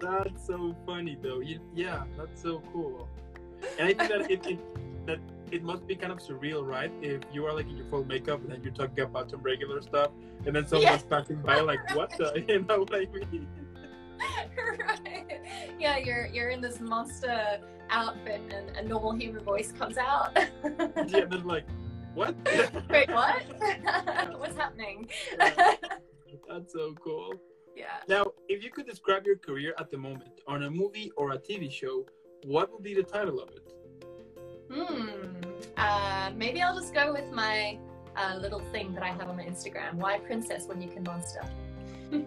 That's 0.00 0.46
so 0.46 0.76
funny 0.86 1.18
though. 1.20 1.40
Yeah, 1.74 2.04
that's 2.16 2.40
so 2.40 2.62
cool. 2.72 3.08
And 3.80 3.88
I 3.88 3.94
think 3.94 4.10
that 4.10 4.30
it, 4.30 4.46
it 4.46 5.06
that 5.06 5.18
it 5.52 5.62
must 5.62 5.86
be 5.86 5.94
kind 5.96 6.12
of 6.12 6.18
surreal, 6.18 6.64
right? 6.66 6.90
If 7.02 7.22
you 7.32 7.44
are 7.46 7.54
like 7.54 7.66
in 7.68 7.76
your 7.76 7.86
full 7.86 8.04
makeup 8.04 8.40
and 8.42 8.50
then 8.52 8.62
you're 8.62 8.72
talking 8.72 9.04
about 9.04 9.30
some 9.30 9.40
regular 9.42 9.80
stuff, 9.82 10.10
and 10.46 10.54
then 10.54 10.66
someone's 10.66 11.02
Yeah. 11.02 11.18
passing 11.18 11.36
by, 11.42 11.60
like, 11.60 11.80
what 11.94 12.10
the? 12.18 12.44
You 12.48 12.64
know 12.68 12.80
what 12.80 12.94
I 12.94 13.06
mean? 13.12 13.46
right. 14.78 15.40
Yeah, 15.78 15.96
you're 15.98 16.26
you're 16.26 16.48
in 16.50 16.60
this 16.60 16.80
monster 16.80 17.60
outfit 17.90 18.40
and 18.52 18.76
a 18.76 18.82
normal 18.82 19.12
human 19.12 19.42
voice 19.44 19.72
comes 19.72 19.96
out. 19.96 20.36
Yeah, 20.64 21.22
and 21.22 21.30
then 21.32 21.44
like, 21.46 21.66
what? 22.14 22.34
Wait, 22.90 23.08
what? 23.10 23.42
What's 24.38 24.56
happening? 24.56 25.08
That's 25.38 26.72
so 26.72 26.94
cool. 27.04 27.34
yeah. 27.76 27.98
Now, 28.08 28.32
if 28.48 28.62
you 28.64 28.70
could 28.70 28.86
describe 28.86 29.24
your 29.26 29.36
career 29.36 29.74
at 29.78 29.90
the 29.90 29.98
moment 29.98 30.40
on 30.46 30.64
a 30.64 30.70
movie 30.70 31.10
or 31.16 31.32
a 31.32 31.38
TV 31.38 31.70
show, 31.70 32.06
what 32.44 32.72
would 32.72 32.82
be 32.82 32.94
the 32.94 33.02
title 33.02 33.40
of 33.40 33.50
it? 33.50 33.72
Hmm. 34.70 35.37
Uh, 35.78 36.30
maybe 36.36 36.60
I'll 36.60 36.74
just 36.74 36.92
go 36.92 37.12
with 37.12 37.30
my 37.32 37.78
uh, 38.16 38.36
little 38.36 38.60
thing 38.72 38.92
that 38.94 39.02
I 39.02 39.08
have 39.08 39.28
on 39.28 39.36
my 39.36 39.44
Instagram. 39.44 39.94
Why 39.94 40.18
princess 40.18 40.66
when 40.66 40.80
you 40.82 40.88
can 40.88 41.02
monster? 41.04 41.42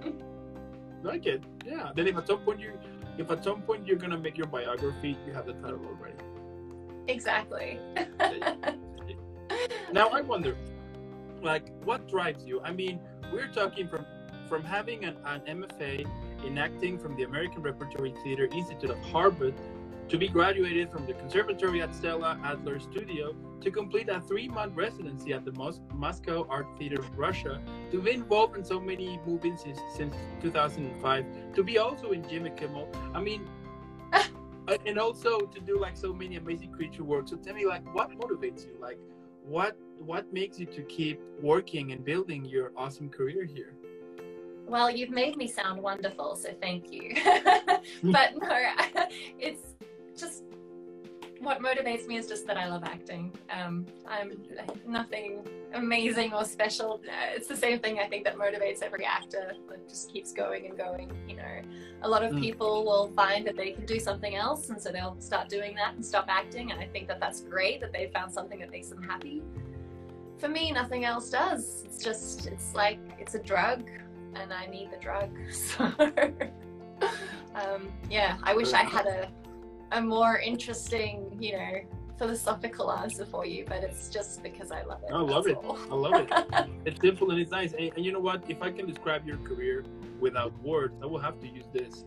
Like 1.04 1.26
it, 1.26 1.44
yeah. 1.66 1.92
Then 1.96 2.08
if 2.08 2.16
at 2.16 2.28
some 2.28 2.40
point 2.40 2.60
you, 2.60 2.78
if 3.18 3.32
at 3.32 3.44
some 3.44 3.64
point 3.64 3.88
you're 3.88 3.98
gonna 3.98 4.18
make 4.20 4.38
your 4.38 4.48
biography, 4.48 5.18
you 5.26 5.34
have 5.34 5.48
the 5.48 5.54
title 5.54 5.82
already. 5.88 6.16
exactly. 7.08 7.80
Now 9.92 10.08
I 10.08 10.22
wonder, 10.22 10.56
like, 11.42 11.66
what 11.84 12.08
drives 12.08 12.46
you? 12.46 12.62
I 12.62 12.72
mean, 12.72 13.00
we're 13.34 13.50
talking 13.50 13.88
from 13.90 14.06
from 14.48 14.64
having 14.64 15.04
an, 15.06 15.18
an 15.26 15.42
MFA 15.42 16.06
in 16.46 16.58
acting 16.58 16.98
from 16.98 17.16
the 17.16 17.24
American 17.24 17.62
Repertory 17.62 18.14
Theater 18.24 18.48
Institute 18.52 18.90
of 18.90 19.00
Harvard, 19.00 19.54
to 20.12 20.18
be 20.18 20.28
graduated 20.28 20.92
from 20.92 21.06
the 21.06 21.14
Conservatory 21.14 21.82
at 21.82 21.96
Stella 21.96 22.38
Adler 22.44 22.82
Studio, 22.82 23.34
to 23.62 23.72
complete 23.72 24.10
a 24.10 24.20
three-month 24.20 24.76
residency 24.76 25.32
at 25.32 25.46
the 25.46 25.54
Mos- 25.54 25.80
Moscow 25.94 26.46
Art 26.50 26.68
Theater 26.78 27.00
of 27.00 27.18
Russia, 27.18 27.62
to 27.92 28.02
be 28.02 28.12
involved 28.12 28.58
in 28.58 28.66
so 28.66 28.78
many 28.78 29.22
movies 29.26 29.62
since, 29.64 29.80
since 29.96 30.14
2005, 30.42 31.54
to 31.54 31.64
be 31.64 31.78
also 31.78 32.12
in 32.12 32.28
Jimmy 32.28 32.50
Kimmel. 32.50 32.90
I 33.14 33.22
mean. 33.22 33.48
uh, 34.14 34.24
and 34.86 35.00
also 35.00 35.40
to 35.40 35.60
do 35.62 35.80
like 35.80 35.96
so 35.96 36.12
many 36.12 36.36
amazing 36.36 36.74
creature 36.74 37.06
work. 37.06 37.30
So 37.30 37.38
tell 37.38 37.54
me, 37.54 37.66
like, 37.66 37.96
what 37.96 38.12
motivates 38.12 38.66
you? 38.66 38.76
Like, 38.82 39.00
what 39.46 39.78
what 39.98 40.32
makes 40.34 40.60
you 40.60 40.66
to 40.66 40.82
keep 40.84 41.22
working 41.42 41.94
and 41.94 42.04
building 42.04 42.44
your 42.44 42.74
awesome 42.76 43.08
career 43.08 43.46
here? 43.46 43.76
Well, 44.68 44.90
you've 44.92 45.10
made 45.10 45.38
me 45.38 45.48
sound 45.48 45.82
wonderful, 45.82 46.36
so 46.36 46.50
thank 46.62 46.92
you. 46.92 47.16
but 48.04 48.36
no, 48.36 48.58
it's 49.40 49.76
just 50.20 50.44
what 51.40 51.60
motivates 51.60 52.06
me 52.08 52.18
is 52.18 52.28
just 52.28 52.46
that 52.46 52.56
I 52.56 52.68
love 52.68 52.84
acting. 52.84 53.34
Um, 53.50 53.88
I'm 54.08 54.40
nothing 54.88 55.40
amazing 55.74 56.34
or 56.34 56.46
special. 56.46 57.02
Uh, 57.08 57.34
It's 57.36 57.48
the 57.48 57.56
same 57.58 57.80
thing 57.80 57.98
I 57.98 58.08
think 58.08 58.24
that 58.26 58.36
motivates 58.36 58.84
every 58.84 59.06
actor 59.06 59.54
that 59.70 59.90
just 59.90 60.12
keeps 60.14 60.34
going 60.34 60.68
and 60.68 60.78
going. 60.78 61.12
You 61.28 61.38
know, 61.38 61.62
a 62.04 62.08
lot 62.08 62.24
of 62.24 62.34
Mm. 62.34 62.42
people 62.42 62.86
will 62.86 63.08
find 63.16 63.48
that 63.48 63.56
they 63.58 63.72
can 63.72 63.88
do 63.88 64.00
something 64.00 64.36
else, 64.36 64.70
and 64.70 64.80
so 64.80 64.92
they'll 64.92 65.20
start 65.20 65.50
doing 65.50 65.74
that 65.78 65.96
and 65.96 66.06
stop 66.06 66.26
acting. 66.28 66.72
And 66.72 66.80
I 66.80 66.86
think 66.86 67.08
that 67.08 67.20
that's 67.20 67.42
great 67.42 67.82
that 67.82 67.92
they 67.92 68.12
found 68.14 68.32
something 68.32 68.60
that 68.60 68.70
makes 68.70 68.90
them 68.90 69.02
happy. 69.02 69.42
For 70.38 70.48
me, 70.48 70.72
nothing 70.72 71.06
else 71.06 71.32
does. 71.32 71.84
It's 71.86 72.04
just, 72.04 72.46
it's 72.48 72.76
like, 72.76 73.00
it's 73.20 73.34
a 73.34 73.40
drug 73.40 73.90
and 74.36 74.54
I 74.54 74.66
need 74.68 74.92
the 74.92 74.98
drug. 74.98 75.30
So, 75.52 75.92
um, 77.56 77.92
yeah, 78.10 78.38
I 78.44 78.54
wish 78.56 78.74
I 78.74 78.84
had 78.84 79.08
a 79.08 79.28
a 79.92 80.02
more 80.02 80.40
interesting, 80.40 81.38
you 81.40 81.54
know, 81.58 81.74
philosophical 82.18 82.92
answer 82.92 83.26
for 83.26 83.46
you, 83.46 83.66
but 83.68 83.84
it's 83.84 84.10
just 84.10 84.44
because 84.44 84.72
I 84.72 84.84
love 84.84 85.02
it. 85.04 85.12
I 85.12 85.18
love 85.20 85.48
it. 85.48 85.56
all. 85.58 85.78
I 85.92 85.96
love 85.96 86.28
it. 86.28 86.70
It's 86.86 87.00
simple 87.02 87.32
and 87.32 87.40
it's 87.40 87.52
nice. 87.52 87.74
And, 87.74 87.92
and 87.96 88.06
you 88.06 88.12
know 88.12 88.20
what? 88.20 88.44
If 88.48 88.62
I 88.62 88.72
can 88.72 88.86
describe 88.88 89.26
your 89.28 89.38
career 89.38 89.84
without 90.20 90.54
words, 90.64 90.96
I 91.02 91.06
will 91.06 91.20
have 91.20 91.40
to 91.42 91.48
use 91.48 91.66
this. 91.74 92.06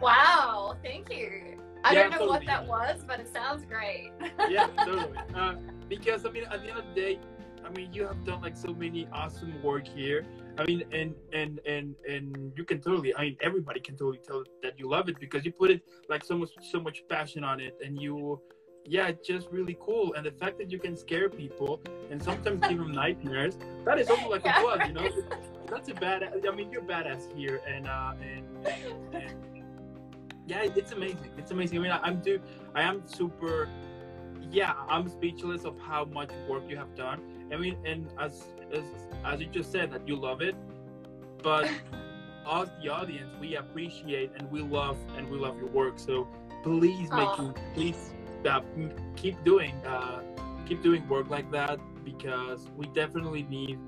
wow, 0.00 0.76
thank 0.82 1.10
you. 1.12 1.58
I 1.84 1.92
Yeah, 1.92 2.08
don't 2.08 2.20
know 2.20 2.26
what 2.26 2.44
that 2.46 2.66
was, 2.66 3.04
but 3.06 3.20
it 3.20 3.32
sounds 3.32 3.64
great. 3.64 4.12
Yeah, 4.48 4.66
totally. 4.78 5.16
Uh, 5.34 5.54
because 5.88 6.26
I 6.26 6.30
mean, 6.30 6.44
at 6.44 6.62
the 6.62 6.68
end 6.70 6.78
of 6.78 6.84
the 6.94 7.00
day, 7.00 7.18
I 7.64 7.70
mean, 7.70 7.92
you 7.92 8.06
have 8.06 8.24
done 8.24 8.40
like 8.42 8.56
so 8.56 8.72
many 8.74 9.06
awesome 9.12 9.62
work 9.62 9.86
here. 9.86 10.24
I 10.60 10.66
mean, 10.66 10.84
and 10.92 11.14
and 11.32 11.58
and 11.66 11.94
and 12.06 12.52
you 12.54 12.64
can 12.64 12.80
totally. 12.80 13.14
I 13.16 13.20
mean, 13.22 13.36
everybody 13.40 13.80
can 13.80 13.96
totally 13.96 14.20
tell 14.26 14.44
that 14.62 14.78
you 14.78 14.88
love 14.90 15.08
it 15.08 15.18
because 15.18 15.44
you 15.46 15.52
put 15.52 15.70
it 15.70 15.80
like 16.10 16.22
so 16.22 16.36
much 16.36 16.50
so 16.70 16.78
much 16.80 17.02
passion 17.08 17.42
on 17.44 17.60
it, 17.60 17.74
and 17.82 18.00
you, 18.00 18.38
yeah, 18.84 19.06
it's 19.08 19.26
just 19.26 19.48
really 19.50 19.78
cool. 19.80 20.12
And 20.14 20.26
the 20.26 20.32
fact 20.32 20.58
that 20.58 20.70
you 20.70 20.78
can 20.78 20.98
scare 20.98 21.30
people 21.30 21.80
and 22.10 22.22
sometimes 22.22 22.60
give 22.68 22.76
them 22.76 22.92
nightmares, 22.92 23.56
that 23.86 23.98
is 23.98 24.10
also 24.10 24.28
like 24.28 24.44
Yeah. 24.44 24.60
a 24.60 24.62
plus, 24.62 24.86
you 24.88 24.92
know. 24.92 25.08
That's 25.66 25.88
a 25.88 25.94
bad. 25.94 26.24
I 26.46 26.54
mean, 26.54 26.70
you're 26.70 26.82
badass 26.82 27.34
here, 27.34 27.62
and 27.66 27.86
uh, 27.88 28.12
and, 28.20 28.44
and, 28.66 29.14
and 29.14 29.62
yeah, 30.46 30.64
it's 30.64 30.92
amazing. 30.92 31.30
It's 31.38 31.52
amazing. 31.52 31.78
I 31.78 31.80
mean, 31.80 31.92
I, 31.92 32.00
I'm 32.02 32.20
do. 32.20 32.38
I 32.74 32.82
am 32.82 33.06
super. 33.06 33.68
Yeah, 34.50 34.74
I'm 34.90 35.08
speechless 35.08 35.64
of 35.64 35.78
how 35.78 36.04
much 36.04 36.30
work 36.48 36.64
you 36.68 36.76
have 36.76 36.94
done. 36.96 37.20
I 37.52 37.56
mean, 37.56 37.76
and 37.86 38.12
as 38.18 38.42
as 38.72 38.84
as 39.24 39.40
you 39.40 39.46
just 39.46 39.70
said 39.70 39.90
that 39.92 40.06
you 40.06 40.16
love 40.16 40.40
it, 40.40 40.54
but 41.42 41.70
us, 42.46 42.68
the 42.82 42.88
audience, 42.88 43.30
we 43.40 43.56
appreciate 43.56 44.32
and 44.36 44.50
we 44.50 44.62
love 44.62 44.96
and 45.16 45.28
we 45.30 45.38
love 45.38 45.58
your 45.58 45.68
work. 45.68 45.98
So 45.98 46.28
please 46.62 47.10
make 47.10 47.38
you 47.38 47.54
please 47.74 48.14
uh, 48.48 48.60
keep 49.16 49.42
doing 49.44 49.74
uh, 49.86 50.22
keep 50.66 50.82
doing 50.82 51.08
work 51.08 51.28
like 51.28 51.50
that 51.52 51.78
because 52.04 52.68
we 52.76 52.86
definitely 52.86 53.42
need 53.44 53.78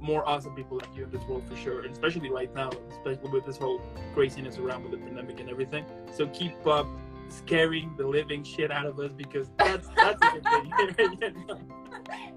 more 0.00 0.28
awesome 0.28 0.54
people 0.54 0.76
like 0.76 0.94
you 0.94 1.04
in 1.04 1.10
this 1.10 1.22
world 1.22 1.42
for 1.48 1.56
sure, 1.56 1.82
and 1.82 1.92
especially 1.92 2.30
right 2.30 2.54
now, 2.54 2.70
especially 2.90 3.30
with 3.30 3.46
this 3.46 3.56
whole 3.56 3.80
craziness 4.12 4.58
around 4.58 4.82
with 4.82 4.92
the 4.92 4.98
pandemic 4.98 5.40
and 5.40 5.48
everything. 5.48 5.84
So 6.12 6.26
keep 6.28 6.66
up 6.66 6.86
scaring 7.28 7.94
the 7.96 8.06
living 8.06 8.42
shit 8.44 8.70
out 8.70 8.86
of 8.86 8.98
us 9.00 9.12
because 9.12 9.50
that's 9.58 9.88
that's 9.96 10.22
a 10.22 10.40
good 10.40 10.96
thing. 10.96 11.18
You 11.22 11.46
know? 11.46 11.60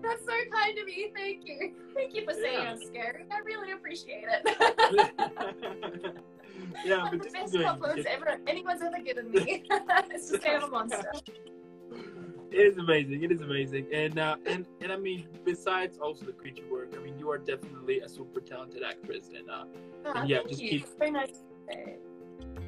That's 0.01 0.23
so 0.23 0.31
kind 0.53 0.77
of 0.77 0.87
you. 0.87 1.11
Thank 1.15 1.45
you. 1.47 1.73
Thank 1.93 2.13
you 2.15 2.23
for 2.25 2.33
saying 2.33 2.59
Yeah. 2.63 2.71
I'm 2.71 2.77
scary. 2.79 3.25
I 3.31 3.39
really 3.39 3.71
appreciate 3.73 4.23
it. 4.27 4.43
yeah, 6.85 7.03
One 7.03 7.05
but 7.05 7.13
of 7.13 7.19
the 7.19 7.39
just 7.39 7.53
best 7.53 7.65
compliments 7.65 8.07
ever 8.09 8.37
anyone's 8.47 8.81
ever 8.81 8.99
given 8.99 9.31
me. 9.31 9.63
it's 9.71 10.29
say 10.29 10.55
I'm 10.55 10.63
a 10.63 10.67
monster. 10.67 11.11
It 12.51 12.55
is 12.65 12.77
amazing. 12.77 13.23
It 13.23 13.31
is 13.31 13.41
amazing, 13.41 13.87
and 13.93 14.17
uh, 14.19 14.35
and 14.45 14.65
and 14.81 14.91
I 14.91 14.95
mean, 14.97 15.27
besides 15.43 15.97
also 15.97 16.25
the 16.25 16.31
creature 16.31 16.63
work, 16.71 16.93
I 16.97 17.03
mean, 17.03 17.17
you 17.19 17.29
are 17.29 17.37
definitely 17.37 17.99
a 17.99 18.07
super 18.07 18.39
talented 18.39 18.83
actress, 18.83 19.29
and 19.37 19.49
uh, 19.49 19.65
Ah, 20.05 20.23
yeah, 20.23 20.37
thank 20.37 20.49
just 20.49 20.61
you. 20.61 20.69
keep- 20.69 20.97
Very 20.97 21.11
nice. 21.11 21.43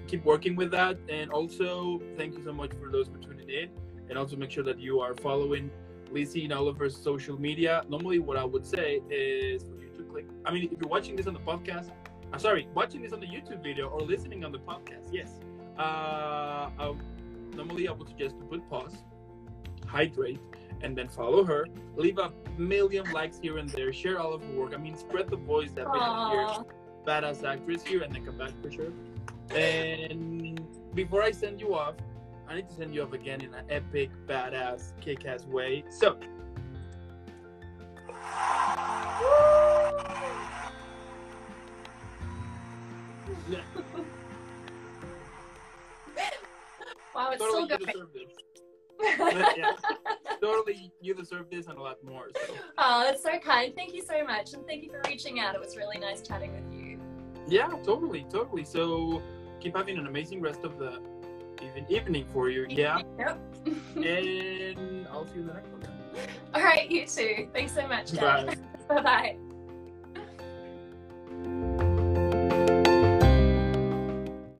To 0.09 0.17
say. 0.17 0.21
keep 0.21 0.25
working 0.25 0.55
with 0.55 0.71
that. 0.71 0.97
And 1.09 1.31
also, 1.31 2.01
thank 2.17 2.37
you 2.37 2.43
so 2.43 2.53
much 2.53 2.71
for 2.81 2.91
those 2.91 3.07
for 3.07 3.17
tuning 3.17 3.49
in, 3.49 3.69
and 4.09 4.17
also 4.17 4.35
make 4.35 4.51
sure 4.51 4.63
that 4.63 4.79
you 4.79 4.99
are 4.99 5.13
following 5.15 5.71
Lizzie 6.11 6.45
in 6.45 6.51
all 6.51 6.67
of 6.67 6.77
her 6.77 6.89
social 6.89 7.39
media. 7.39 7.83
Normally, 7.89 8.19
what 8.19 8.37
I 8.37 8.45
would 8.45 8.65
say 8.65 9.01
is 9.09 9.63
for 9.63 9.81
you 9.81 9.91
to 9.97 10.03
click. 10.03 10.25
I 10.45 10.51
mean, 10.51 10.63
if 10.71 10.79
you're 10.79 10.89
watching 10.89 11.15
this 11.15 11.27
on 11.27 11.33
the 11.33 11.39
podcast, 11.39 11.91
I'm 12.31 12.39
sorry, 12.39 12.67
watching 12.73 13.01
this 13.01 13.13
on 13.13 13.19
the 13.19 13.27
YouTube 13.27 13.63
video 13.63 13.87
or 13.87 14.01
listening 14.01 14.45
on 14.45 14.51
the 14.51 14.59
podcast, 14.59 15.09
yes. 15.11 15.39
Uh, 15.77 16.69
I, 16.77 16.95
normally, 17.55 17.87
I 17.87 17.91
would 17.91 18.07
suggest 18.07 18.37
to 18.39 18.45
put 18.45 18.69
pause, 18.69 18.95
hydrate, 19.87 20.39
and 20.81 20.97
then 20.97 21.09
follow 21.09 21.43
her. 21.43 21.67
Leave 21.95 22.19
a 22.19 22.31
million 22.57 23.11
likes 23.11 23.39
here 23.41 23.57
and 23.57 23.69
there. 23.69 23.91
Share 23.91 24.19
all 24.19 24.33
of 24.33 24.41
her 24.43 24.53
work. 24.53 24.73
I 24.73 24.77
mean, 24.77 24.95
spread 24.95 25.29
the 25.29 25.37
voice 25.37 25.71
that 25.71 25.91
we 25.91 25.99
have 25.99 26.31
here 26.31 26.65
badass 27.09 27.43
actress 27.43 27.83
here 27.83 28.01
and 28.01 28.13
then 28.13 28.25
come 28.25 28.37
back 28.37 28.51
for 28.61 28.71
sure. 28.71 28.91
And 29.55 30.61
before 30.93 31.23
I 31.23 31.31
send 31.31 31.59
you 31.59 31.75
off, 31.75 31.95
I 32.47 32.55
need 32.55 32.69
to 32.69 32.75
send 32.75 32.93
you 32.93 33.03
off 33.03 33.13
again 33.13 33.41
in 33.41 33.53
an 33.53 33.65
epic, 33.69 34.09
badass, 34.27 34.99
kick 35.01 35.25
ass 35.25 35.45
way. 35.45 35.83
So, 35.89 36.17
Wow, 47.15 47.31
it's 47.31 47.41
totally 47.41 47.65
still 47.65 47.79
you 47.79 47.85
deserve 47.85 48.09
this. 48.13 49.55
Yeah. 49.57 49.71
Totally 50.41 50.91
you 51.01 51.13
deserve 51.13 51.49
this 51.49 51.67
and 51.67 51.77
a 51.77 51.81
lot 51.81 52.03
more. 52.03 52.29
So, 52.35 52.53
Oh, 52.77 53.03
that's 53.05 53.23
so 53.23 53.37
kind. 53.39 53.73
Thank 53.75 53.93
you 53.93 54.01
so 54.01 54.23
much. 54.23 54.53
And 54.53 54.65
thank 54.67 54.83
you 54.83 54.89
for 54.89 55.01
reaching 55.07 55.39
out. 55.39 55.55
It 55.55 55.61
was 55.61 55.75
really 55.75 55.97
nice 55.97 56.21
chatting 56.21 56.53
with 56.53 56.73
you. 56.73 56.99
yeah, 57.47 57.67
totally, 57.83 58.25
totally. 58.29 58.63
So, 58.63 59.21
keep 59.59 59.75
having 59.75 59.97
an 59.97 60.07
amazing 60.07 60.41
rest 60.41 60.63
of 60.63 60.77
the 60.77 60.99
even 61.61 61.85
evening 61.89 62.25
for 62.31 62.49
you. 62.49 62.65
Yeah. 62.69 63.01
Yep. 63.17 63.39
And 63.95 65.07
I'll 65.11 65.25
see 65.27 65.35
you 65.35 65.41
in 65.41 65.47
the 65.47 65.53
next 65.53 65.69
one. 65.69 65.83
All 66.53 66.63
right, 66.63 66.89
you 66.89 67.05
too. 67.05 67.49
Thanks 67.53 67.73
so 67.73 67.87
much. 67.87 68.11
Dad. 68.11 68.57
Bye 68.87 69.01
bye. 69.03 69.48